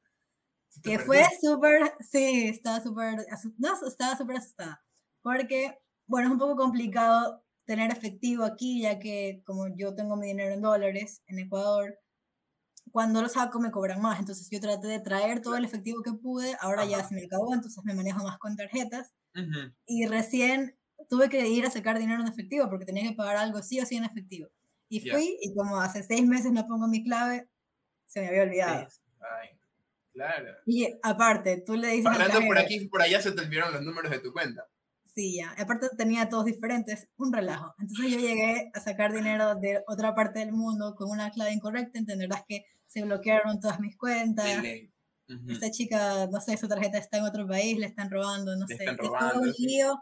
[0.84, 1.06] Que perdió.
[1.06, 3.26] fue súper, sí, estaba súper,
[3.58, 4.84] no, estaba súper asustada.
[5.22, 10.28] Porque, bueno, es un poco complicado tener efectivo aquí, ya que como yo tengo mi
[10.28, 11.97] dinero en dólares en Ecuador,
[12.91, 14.20] cuando lo saco me cobran más.
[14.20, 17.08] Entonces yo traté de traer todo el efectivo que pude, ahora ya Ajá.
[17.08, 19.14] se me acabó, entonces me manejo más con tarjetas.
[19.34, 19.74] Ujú.
[19.86, 20.78] y recién
[21.12, 23.86] tuve que ir a sacar dinero en efectivo porque tenía que pagar algo sí o
[23.86, 24.47] sí en efectivo.
[24.88, 27.49] Y fui y como hace seis meses no pongo mi clave,
[28.05, 28.88] se me había olvidado.
[29.20, 29.49] Ay,
[30.14, 30.53] claro.
[30.66, 33.82] Y aparte, tú le dices Hablando por aquí y por allá se te olvidaron los
[33.84, 34.66] números de tu cuenta.
[35.14, 35.51] Sí, ya.
[35.57, 37.76] Aparte tenía todos diferentes, un relajo.
[37.80, 41.99] Entonces yo llegué a sacar dinero de otra parte del mundo con una clave incorrecta,
[41.99, 44.64] entenderás que se bloquearon todas mis cuentas.
[44.64, 44.93] ley.
[45.28, 45.51] Ujú.
[45.51, 48.78] Esta chica, no sé, su tarjeta está en otro país, le están robando, no Le
[48.78, 48.84] sé.
[48.84, 50.01] están es todo robando, un lío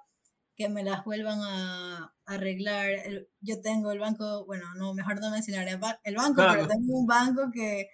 [0.60, 2.90] que me las vuelvan a arreglar.
[2.90, 6.52] El- yo tengo el banco, bueno, no, mejor no mencionar el, ba- el banco, pero
[6.52, 6.68] Vamos.
[6.68, 7.88] tengo un banco que,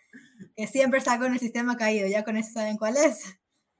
[0.55, 3.19] que siempre está con el sistema caído, ya con eso saben cuál es.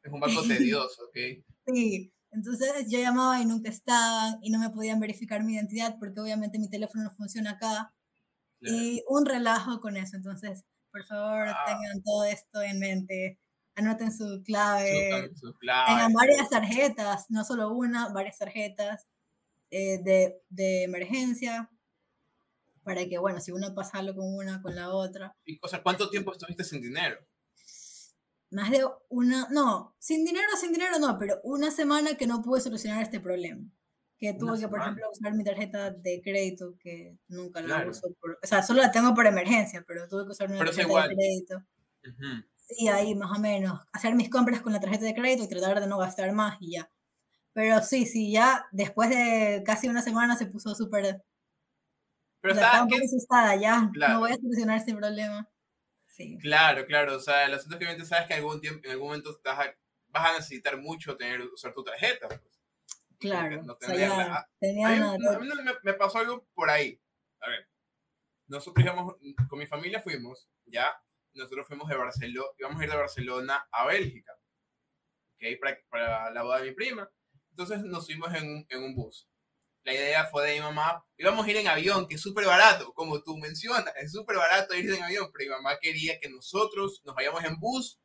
[0.03, 1.17] Es un banco tedioso, ¿ok?
[1.73, 6.19] Sí, entonces yo llamaba y nunca estaban y no me podían verificar mi identidad porque
[6.21, 7.91] obviamente mi teléfono no funciona acá.
[8.61, 8.77] Claro.
[8.77, 11.57] Y un relajo con eso, entonces, por favor, Ah.
[11.65, 13.39] tengan todo esto en mente.
[13.75, 15.87] Anoten su clave, Su- su clave.
[15.89, 19.05] tengan varias tarjetas, no solo una, varias tarjetas
[19.69, 21.69] eh, de, de emergencia,
[22.83, 25.35] para que, bueno, si uno pasa algo con una, con la otra.
[25.43, 27.17] Y, O sea, ¿cuánto tiempo estuviste sin dinero?
[28.51, 32.61] Más de una, no, sin dinero, sin dinero no, pero una semana que no pude
[32.61, 33.63] solucionar este problema.
[34.17, 34.83] Que tuve que, por semana.
[34.85, 37.91] ejemplo, usar mi tarjeta de crédito, que nunca la Claro.
[37.91, 38.07] uso.
[38.21, 40.87] Por, o sea, solo la tengo por emergencia, pero tuve que usar una Pero tarjeta
[40.87, 41.09] igual.
[41.09, 41.57] de crédito.
[42.07, 42.45] Ujú.
[42.67, 43.79] Sí, ahí más o menos.
[43.93, 46.73] Hacer mis compras con la tarjeta de crédito y tratar de no gastar más y
[46.73, 46.91] ya.
[47.53, 51.23] Pero sí, sí, ya después de casi una semana se puso súper...
[52.41, 53.89] Pero está, estaba un ¿qué- poco asustada, ya.
[53.93, 54.13] Claro.
[54.15, 55.49] No voy a solucionar este problema.
[56.07, 56.37] Sí.
[56.39, 57.15] Claro, claro.
[57.15, 59.59] O sea, el asunto es que obviamente sabes que algún tiempo, en algún momento vas
[59.59, 59.75] a,
[60.07, 62.27] vas a necesitar mucho tener, usar tu tarjeta.
[62.27, 62.41] pues.
[63.19, 63.63] Claro.
[63.63, 65.13] no o sea, ya A- tenía A mí, una...
[65.35, 66.99] a mí me, me pasó algo por ahí.
[67.39, 67.67] A ver,
[68.47, 69.15] nosotros íbamos,
[69.47, 70.93] con mi familia fuimos, ya,
[71.35, 74.33] nosotros fuimos de Barcelona, íbamos a ir de Barcelona a Bélgica,
[75.35, 75.59] ¿ok?
[75.59, 77.09] Para, para la boda de mi prima.
[77.51, 79.27] Entonces nos fuimos en un, en un bus.
[79.83, 82.91] La idea fue de mi mamá, íbamos a ir en avión, que es súper barato,
[82.93, 87.01] como tú mencionas, es súper barato ir en avión, pero mi mamá quería que nosotros
[87.05, 87.99] nos vayamos en bus,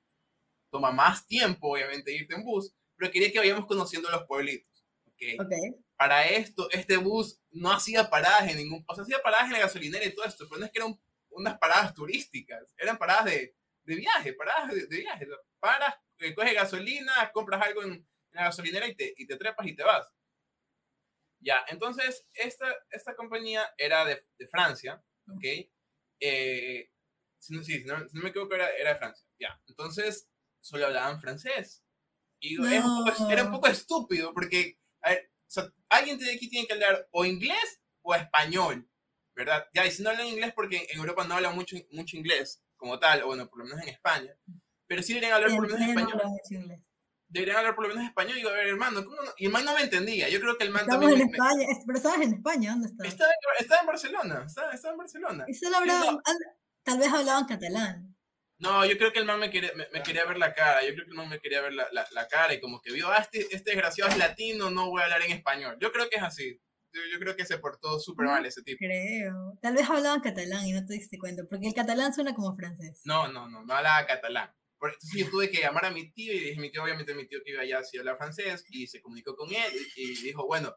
[0.71, 5.23] toma más tiempo, obviamente, irte en bus, pero quería que vayamos conociendo los pueblitos, ¿ok?
[5.41, 5.53] Ok.
[5.97, 9.61] para esto, este bus no hacía paradas en ningún, o sea, hacía paradas en la
[9.61, 11.01] gasolinera y todo esto, pero no es que eran
[11.31, 15.27] unas paradas turísticas, eran paradas de, de viaje, paradas de, de viaje,
[15.59, 15.95] paras,
[16.35, 19.83] coges gasolina, compras algo en, en la gasolinera y te, y te trepas y te
[19.85, 20.07] vas.
[21.43, 25.45] Ya, entonces, esta, esta compañía era de, de Francia, ¿ok?
[26.21, 26.91] Eh,
[27.39, 29.59] si, no, si, no, si no me equivoco, era, era de Francia, ya.
[29.67, 30.29] Entonces,
[30.61, 31.83] solo hablaban francés.
[32.41, 32.67] Y No.
[32.69, 36.49] es un poco- era un poco estúpido porque a ver, o sea, alguien de aquí
[36.51, 38.90] tiene que hablar o inglés o español,
[39.45, 39.67] ¿verdad?
[39.75, 42.99] Ya, y si no hablan inglés porque en Europa no hablan mucho, mucho inglés como
[42.99, 44.35] tal, o bueno, por lo menos en España,
[44.87, 46.33] pero sí deberían hablar En por lo menos no español.
[46.51, 46.81] inglés.
[47.29, 48.33] Deberían hablar por lo menos español.
[48.33, 49.31] Y digo, a ver, hermano, ¿cómo no?
[49.39, 50.29] Y el man no me entendía.
[50.29, 51.21] Yo creo que el man Estamos también...
[51.23, 53.13] en me- España, es- pero estabas en España, ¿dónde estabas?
[53.13, 55.45] estaba, en- estaba en Barcelona, estaba, estaba en Barcelona.
[55.47, 56.23] Y solo hablaban- no.
[56.83, 58.17] tal vez hablaban catalán.
[58.59, 60.83] No, yo creo que el man me quería, me, me quería ver la cara.
[60.85, 62.93] Yo creo que el man me quería ver la, la, la cara y como que
[62.93, 65.77] vio, ah, este, este desgraciado es latino, no voy a hablar en español.
[65.81, 66.61] Yo creo que es así.
[66.93, 68.79] Yo, yo creo que se portó súper mal ese tipo.
[68.79, 69.59] Creo.
[69.63, 73.01] Tal vez hablaban catalán y no te diste cuenta, porque el catalán suena como francés.
[73.05, 74.51] No, no, no, no hablaba catalán.
[74.79, 77.27] Por, entonces yo tuve que llamar a mi tío y dije, mi tío, obviamente mi
[77.27, 80.47] tío que iba allá sí habla francés y se comunicó con él y, y dijo,
[80.47, 80.75] bueno,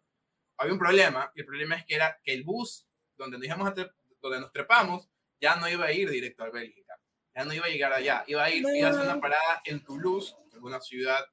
[0.57, 2.85] había un problema y el problema es que era que el bus
[3.17, 3.73] donde nos, íbamos a
[4.21, 5.09] donde nos trepamos
[5.39, 6.97] ya no iba a ir directo a Bélgica,
[7.35, 9.21] ya no iba a llegar allá, iba a ir, iba a hacer una No.
[9.21, 11.25] parada en Toulouse, que es una ciudad,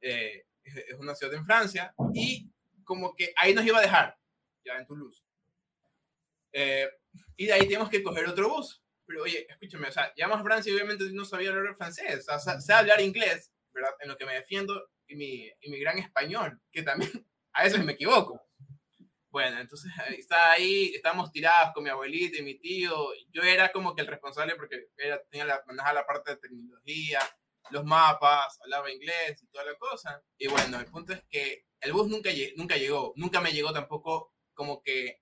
[0.00, 2.50] eh, es una ciudad en Francia y
[2.84, 4.18] como que ahí nos iba a dejar,
[4.64, 5.22] ya en Toulouse.
[6.52, 6.88] Eh,
[7.36, 8.80] y de ahí tenemos que coger otro bus.
[9.06, 12.38] Pero oye, escúchame, o sea, llamamos a Francia y obviamente no sabía hablar francés, o
[12.38, 13.90] sea, sé hablar inglés, ¿verdad?
[14.00, 17.10] En lo que me defiendo y mi, y mi gran español, que también
[17.52, 18.48] a veces me equivoco.
[19.28, 23.08] Bueno, entonces estaba ahí, estábamos tirados con mi abuelita y mi tío.
[23.30, 27.18] Yo era como que el responsable porque era, tenía la, manejaba la parte de tecnología,
[27.70, 30.22] los mapas, hablaba inglés y toda la cosa.
[30.38, 34.32] Y bueno, el punto es que el bus nunca, nunca llegó, nunca me llegó tampoco
[34.54, 35.20] como que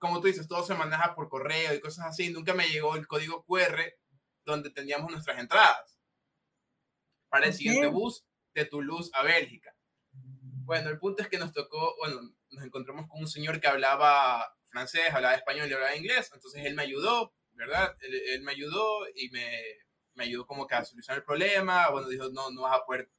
[0.00, 2.30] como tú dices, todo se maneja por correo y cosas así.
[2.30, 3.78] Nunca me llegó el código QR
[4.44, 5.98] donde teníamos nuestras entradas
[7.28, 9.76] para el siguiente bus de Toulouse a Bélgica.
[10.64, 14.56] Bueno, el punto es que nos tocó, bueno, nos encontramos con un señor que hablaba
[14.64, 16.30] francés, hablaba español y hablaba inglés.
[16.32, 17.94] Entonces él me ayudó, ¿verdad?
[18.00, 19.62] Él, él me ayudó y me,
[20.14, 21.90] me ayudó como que a solucionar el problema.
[21.90, 23.10] Bueno, dijo, no, no vas a poder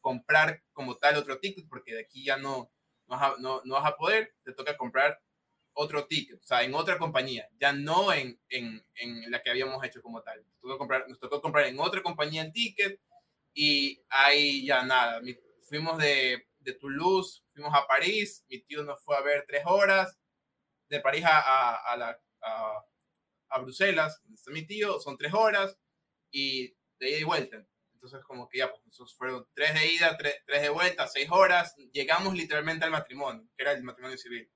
[0.00, 2.70] comprar como tal otro ticket porque de aquí ya no,
[3.06, 4.34] no, vas, a, no, no vas a poder.
[4.44, 5.20] Te toca comprar
[5.72, 9.82] otro ticket, o sea, en otra compañía, ya no en, en, en la que habíamos
[9.84, 10.44] hecho como tal.
[10.44, 13.00] Nos tocó, comprar, nos tocó comprar en otra compañía el ticket
[13.54, 15.20] y ahí ya nada.
[15.68, 20.18] Fuimos de, de Toulouse, fuimos a París, mi tío nos fue a ver tres horas,
[20.88, 22.84] de París a, a, a, la, a,
[23.50, 25.78] a Bruselas, donde está mi tío, son tres horas
[26.32, 27.66] y de ida y vuelta.
[28.02, 31.28] Entonces, como que ya, pues, esos fueron tres de ida, tres, tres de vuelta, seis
[31.30, 31.74] horas.
[31.92, 34.50] Llegamos literalmente al matrimonio, que era el matrimonio civil.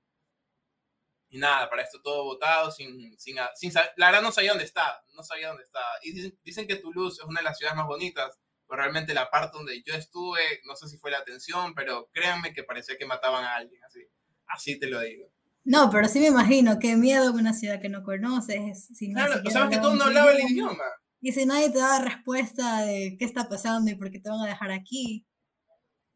[1.29, 4.99] Y nada, para esto todo votado, sin, sin, sin la verdad no sabía dónde estaba,
[5.13, 5.91] no sabía dónde estaba.
[6.01, 9.29] Y dicen, dicen que Toulouse es una de las ciudades más bonitas, pero realmente la
[9.29, 13.05] parte donde yo estuve, no sé si fue la atención, pero créanme que parecía que
[13.05, 13.99] mataban a alguien, así,
[14.47, 15.29] así te lo digo.
[15.63, 18.87] No, pero sí me imagino, qué miedo que una ciudad que no conoces.
[18.95, 20.83] Si no Claro, siquiera sabes que tú hablan no hablaba el idioma.
[21.21, 24.41] Y si nadie te da respuesta de qué está pasando y por qué te van
[24.41, 25.25] a dejar aquí.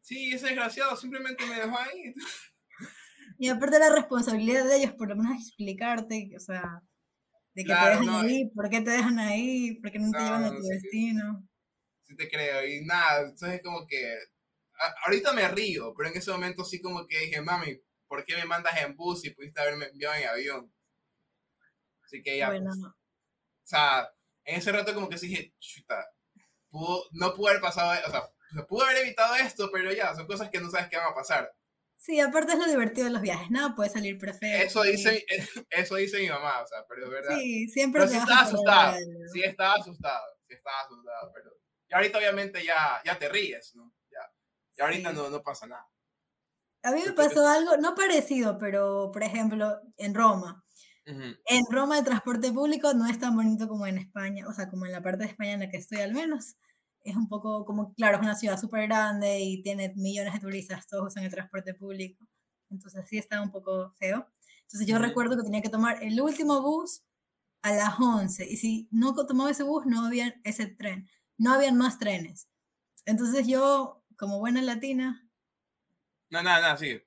[0.02, 2.14] Sí, ese desgraciado simplemente me dejó ahí.
[3.38, 6.82] Y aparte la responsabilidad de ellos por lo menos explicarte, o sea,
[7.54, 10.14] de que Claro, te dejan no, ahí, por qué te dejan ahí, por qué no
[10.14, 11.48] te llevan a tu destino.
[12.02, 14.14] Sí te creo, y nada, entonces como que,
[14.80, 18.36] a- ahorita me río, pero en ese momento sí como que dije, mami, ¿por qué
[18.36, 20.74] me mandas en bus si pudiste haberme enviado en avión?
[22.04, 22.92] Así que ya, bueno, pues, o
[23.64, 24.10] sea,
[24.50, 26.06] en ese rato como que sí dije, chuta,
[26.70, 28.22] pudo- no pudo haber pasado, o sea,
[28.54, 31.14] se pudo haber evitado esto, pero ya, son cosas que no sabes qué van a
[31.14, 31.52] pasar.
[31.96, 34.66] sí, aparte es lo divertido de los viajes, nada puede salir perfecto.
[34.66, 35.24] Eso dice,
[35.70, 37.36] eso dice mi mamá, o sea, pero es verdad.
[37.38, 38.96] Sí, siempre Pero sí estaba asustado,
[39.32, 41.50] sí estaba asustado, sí estaba asustado, pero
[41.88, 43.92] y ahorita obviamente ya, ya te ríes, ¿no?
[44.10, 44.20] Ya,
[44.76, 45.16] ya ahorita Sí.
[45.16, 45.86] no, no pasa nada.
[46.82, 50.64] A mí me que pasó algo, no parecido, pero por ejemplo, en Roma.
[51.06, 51.36] Ujú.
[51.46, 54.86] En Roma el transporte público no es tan bonito como en España, o sea, como
[54.86, 56.56] en la parte de España en la que estoy al menos.
[57.02, 60.86] Es un poco como, claro, es una ciudad súper grande y tiene millones de turistas,
[60.86, 62.26] todos usan el transporte público.
[62.70, 64.28] Entonces sí está un poco feo.
[64.62, 64.98] Entonces yo Ujú.
[64.98, 67.02] recuerdo que tenía que tomar el último bus
[67.62, 71.76] a las 11 y si no tomaba ese bus, no había ese tren, no habían
[71.78, 72.48] más trenes.
[73.06, 75.30] Entonces yo, como buena latina,
[76.30, 77.06] No, nada, nada, sigue.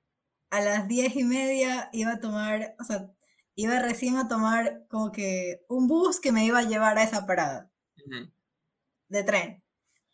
[0.50, 3.10] a las diez y media iba a tomar, o sea,
[3.56, 7.26] iba recién a tomar como que un bus que me iba a llevar a esa
[7.26, 8.30] parada Ujú.
[9.08, 9.62] de tren.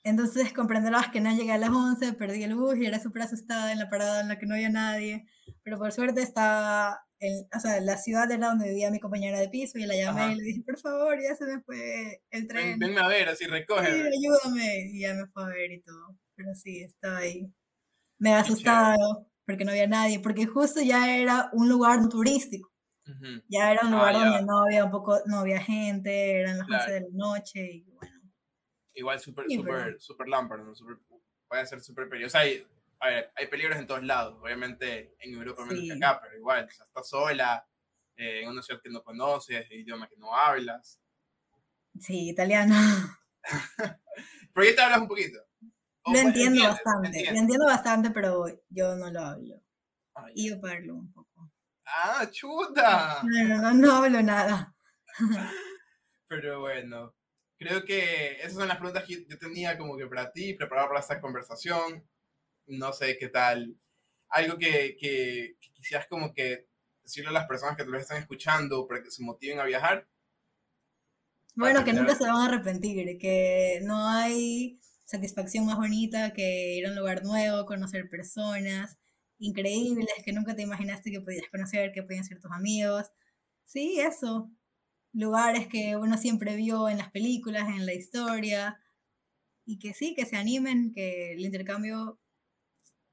[0.05, 3.73] Entonces comprenderás que no llegué a las 11, perdí el bus y era súper asustada
[3.73, 5.27] en la parada en la que no había nadie.
[5.65, 9.49] Pero por suerte estaba, en, o sea, la ciudad era donde vivía mi compañera de
[9.51, 10.33] piso y la llamé Ajá.
[10.33, 12.79] y le dije, por favor, ya se me fue el Ven, tren.
[12.79, 14.09] venme a ver, así Sí, recógeme.
[14.09, 14.91] ayúdame.
[14.93, 16.19] Y ya me fue a ver y todo.
[16.37, 17.53] Pero sí, estaba ahí.
[18.19, 22.09] Me Qué asustado porque no había nadie, porque justo ya era un lugar no
[23.11, 23.43] Ujú.
[23.49, 24.19] Ya era un Ah, lugar ya.
[24.21, 26.93] donde no había un poco, no había gente, eran las 11 Claro.
[26.95, 28.21] de la noche y bueno.
[28.95, 30.73] Igual súper, súper, súper lámpara, ¿no?
[31.49, 32.39] Puede ser súper peligroso.
[32.39, 32.67] O sea, hay,
[33.01, 36.67] a ver, hay peligros en todos lados, obviamente en Europa menos que acá, pero igual,
[36.67, 37.67] o sea, estás sola,
[38.17, 41.01] eh, en una ciudad que no conoces, idioma que no hablas.
[41.99, 42.75] Sí, italiano.
[44.53, 45.39] Pero ya te hablas un poquito.
[45.61, 49.63] Lo pues, entiendo bastante, lo entiendo bastante, pero yo no lo hablo.
[50.15, 50.27] Ah.
[50.35, 51.30] Y yo parlo un poco.
[51.87, 53.23] ¡Ah, chuta!
[53.25, 54.75] No, no, hablo nada.
[56.29, 57.15] Pero bueno,
[57.59, 61.01] creo que esas son las preguntas que yo tenía como que para ti, preparado para
[61.01, 62.07] esta conversación.
[62.67, 63.77] No sé qué tal.
[64.29, 66.69] Algo que, que, que quisieras como que
[67.03, 70.07] decirle a las personas que tal vez están escuchando para que se motiven a viajar.
[71.57, 76.87] Bueno, que nunca se van a arrepentir, que no hay satisfacción más bonita que ir
[76.87, 78.97] a un lugar nuevo, conocer personas
[79.41, 83.11] increíbles que nunca te imaginaste que podías conocer, que podían ser tus amigos.
[83.65, 84.51] Sí, eso.
[85.13, 88.79] Lugares que uno siempre vio en las películas, en la historia.
[89.67, 92.21] Y que sí, que se animen, que el intercambio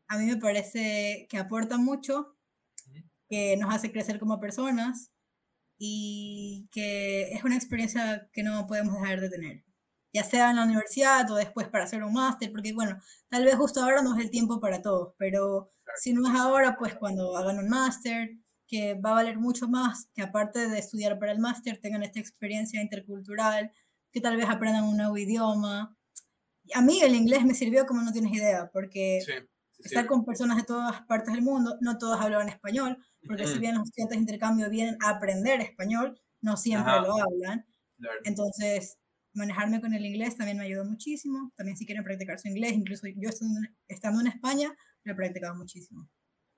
[0.08, 2.38] a mí me parece que aporta mucho,
[3.30, 5.12] que nos hace crecer como personas
[5.78, 9.64] y que es una experiencia que no podemos dejar de tener,
[10.14, 13.00] ya sea en la universidad o después para hacer un máster, porque bueno,
[13.30, 16.76] tal vez justo ahora no es el tiempo para todos, pero si no es ahora,
[16.78, 18.32] pues cuando hagan un máster,
[18.68, 22.20] que va a valer mucho más, que aparte de estudiar para el máster, tengan esta
[22.20, 23.72] experiencia intercultural,
[24.12, 25.98] que tal vez aprendan un nuevo idioma.
[26.74, 29.34] A mí el inglés me sirvió como no tienes idea, porque Sí,
[29.72, 29.96] sí, sí.
[29.96, 33.76] estar con personas de todas partes del mundo, no todos hablan español, porque si bien
[33.76, 37.02] los estudiantes de intercambio vienen a aprender español, no siempre Ajá.
[37.02, 37.66] lo hablan.
[38.00, 38.22] claro.
[38.24, 39.00] Entonces,
[39.38, 41.52] manejarme con el inglés también me ayudó muchísimo.
[41.56, 45.16] También si quieren practicar su inglés, incluso yo estando en, estando en España, lo he
[45.16, 46.10] practicado muchísimo.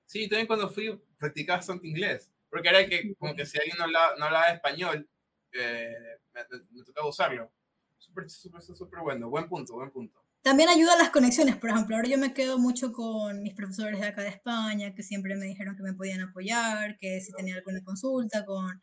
[0.06, 2.30] Sí, también cuando fui practicaba bastante inglés.
[2.48, 5.08] Porque era que, como que si alguien no hablaba, no hablaba español,
[5.52, 5.94] eh,
[6.34, 7.52] me, me- me tocaba usarlo.
[7.96, 9.28] Súper, súper, súper bueno.
[9.30, 10.24] Buen punto, buen punto.
[10.42, 14.00] También ayuda a las conexiones, por ejemplo, ahora yo me quedo mucho con mis profesores
[14.00, 17.56] de acá de España, que siempre me dijeron que me podían apoyar, que si tenía
[17.56, 18.80] alguna consulta con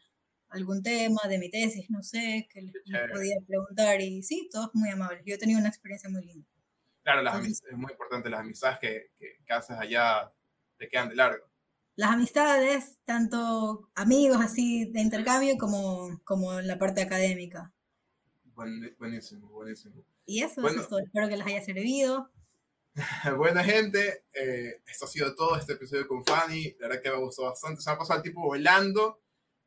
[0.49, 2.73] algún tema de mi tesis, no sé, que les,
[3.11, 5.23] podía preguntar y sí, todos muy amables.
[5.25, 6.47] Yo he tenido una experiencia muy linda.
[7.03, 10.31] Claro, las Entonces- es muy importante las amistades que, que, que haces allá
[10.77, 11.45] te quedan de largo.
[11.95, 17.73] Las amistades, tanto amigos así de intercambio como, como en la parte académica.
[18.53, 20.03] Buen- buenísimo, buenísimo.
[20.25, 20.75] Y eso, Bueno.
[20.75, 20.99] eso es todo.
[20.99, 22.29] Espero que les haya servido.
[23.37, 26.75] Buena gente, eh, esto ha sido todo este episodio con Fanny.
[26.79, 27.81] La verdad que me gustó bastante.
[27.81, 29.21] Se me ha pasado el tiempo volando.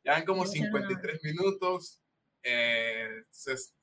[0.05, 2.01] Ya van como Sí, no sé 53 minutos.
[2.43, 3.75] Eh, entonces,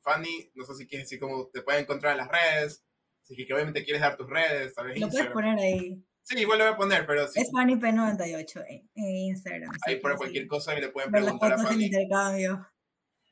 [0.00, 2.84] Fanny, no sé si quieres decir cómo te pueden encontrar en las redes.
[3.22, 5.32] Si que, que obviamente quieres dar tus redes, tal vez Lo puedes Instagram.
[5.32, 6.04] poner ahí.
[6.22, 9.70] Sí, igual lo voy a poner, pero sí, Es FannyP98 en, en Instagram.
[9.86, 11.86] ahí por cualquier cosa le pueden preguntar a Fanny.
[11.86, 12.66] intercambio.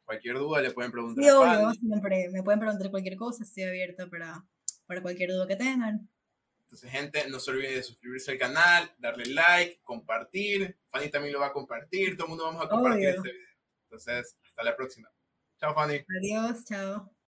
[0.04, 1.76] Cualquier duda le pueden preguntar Sí, a obvio, Fanny.
[1.78, 2.28] siempre.
[2.30, 4.44] Me pueden preguntar cualquier cosa, estoy abierta para,
[4.86, 6.08] para cualquier duda que tengan.
[6.74, 10.76] Entonces, gente, no se olviden de suscribirse al canal, darle like, compartir.
[10.88, 12.16] Fanny también lo va a compartir.
[12.16, 13.16] Todo el mundo vamos a compartir Obvio.
[13.18, 13.48] este video.
[13.84, 15.08] Entonces, hasta la próxima.
[15.60, 16.04] Chao, Fanny.
[16.18, 17.13] Adiós, chao.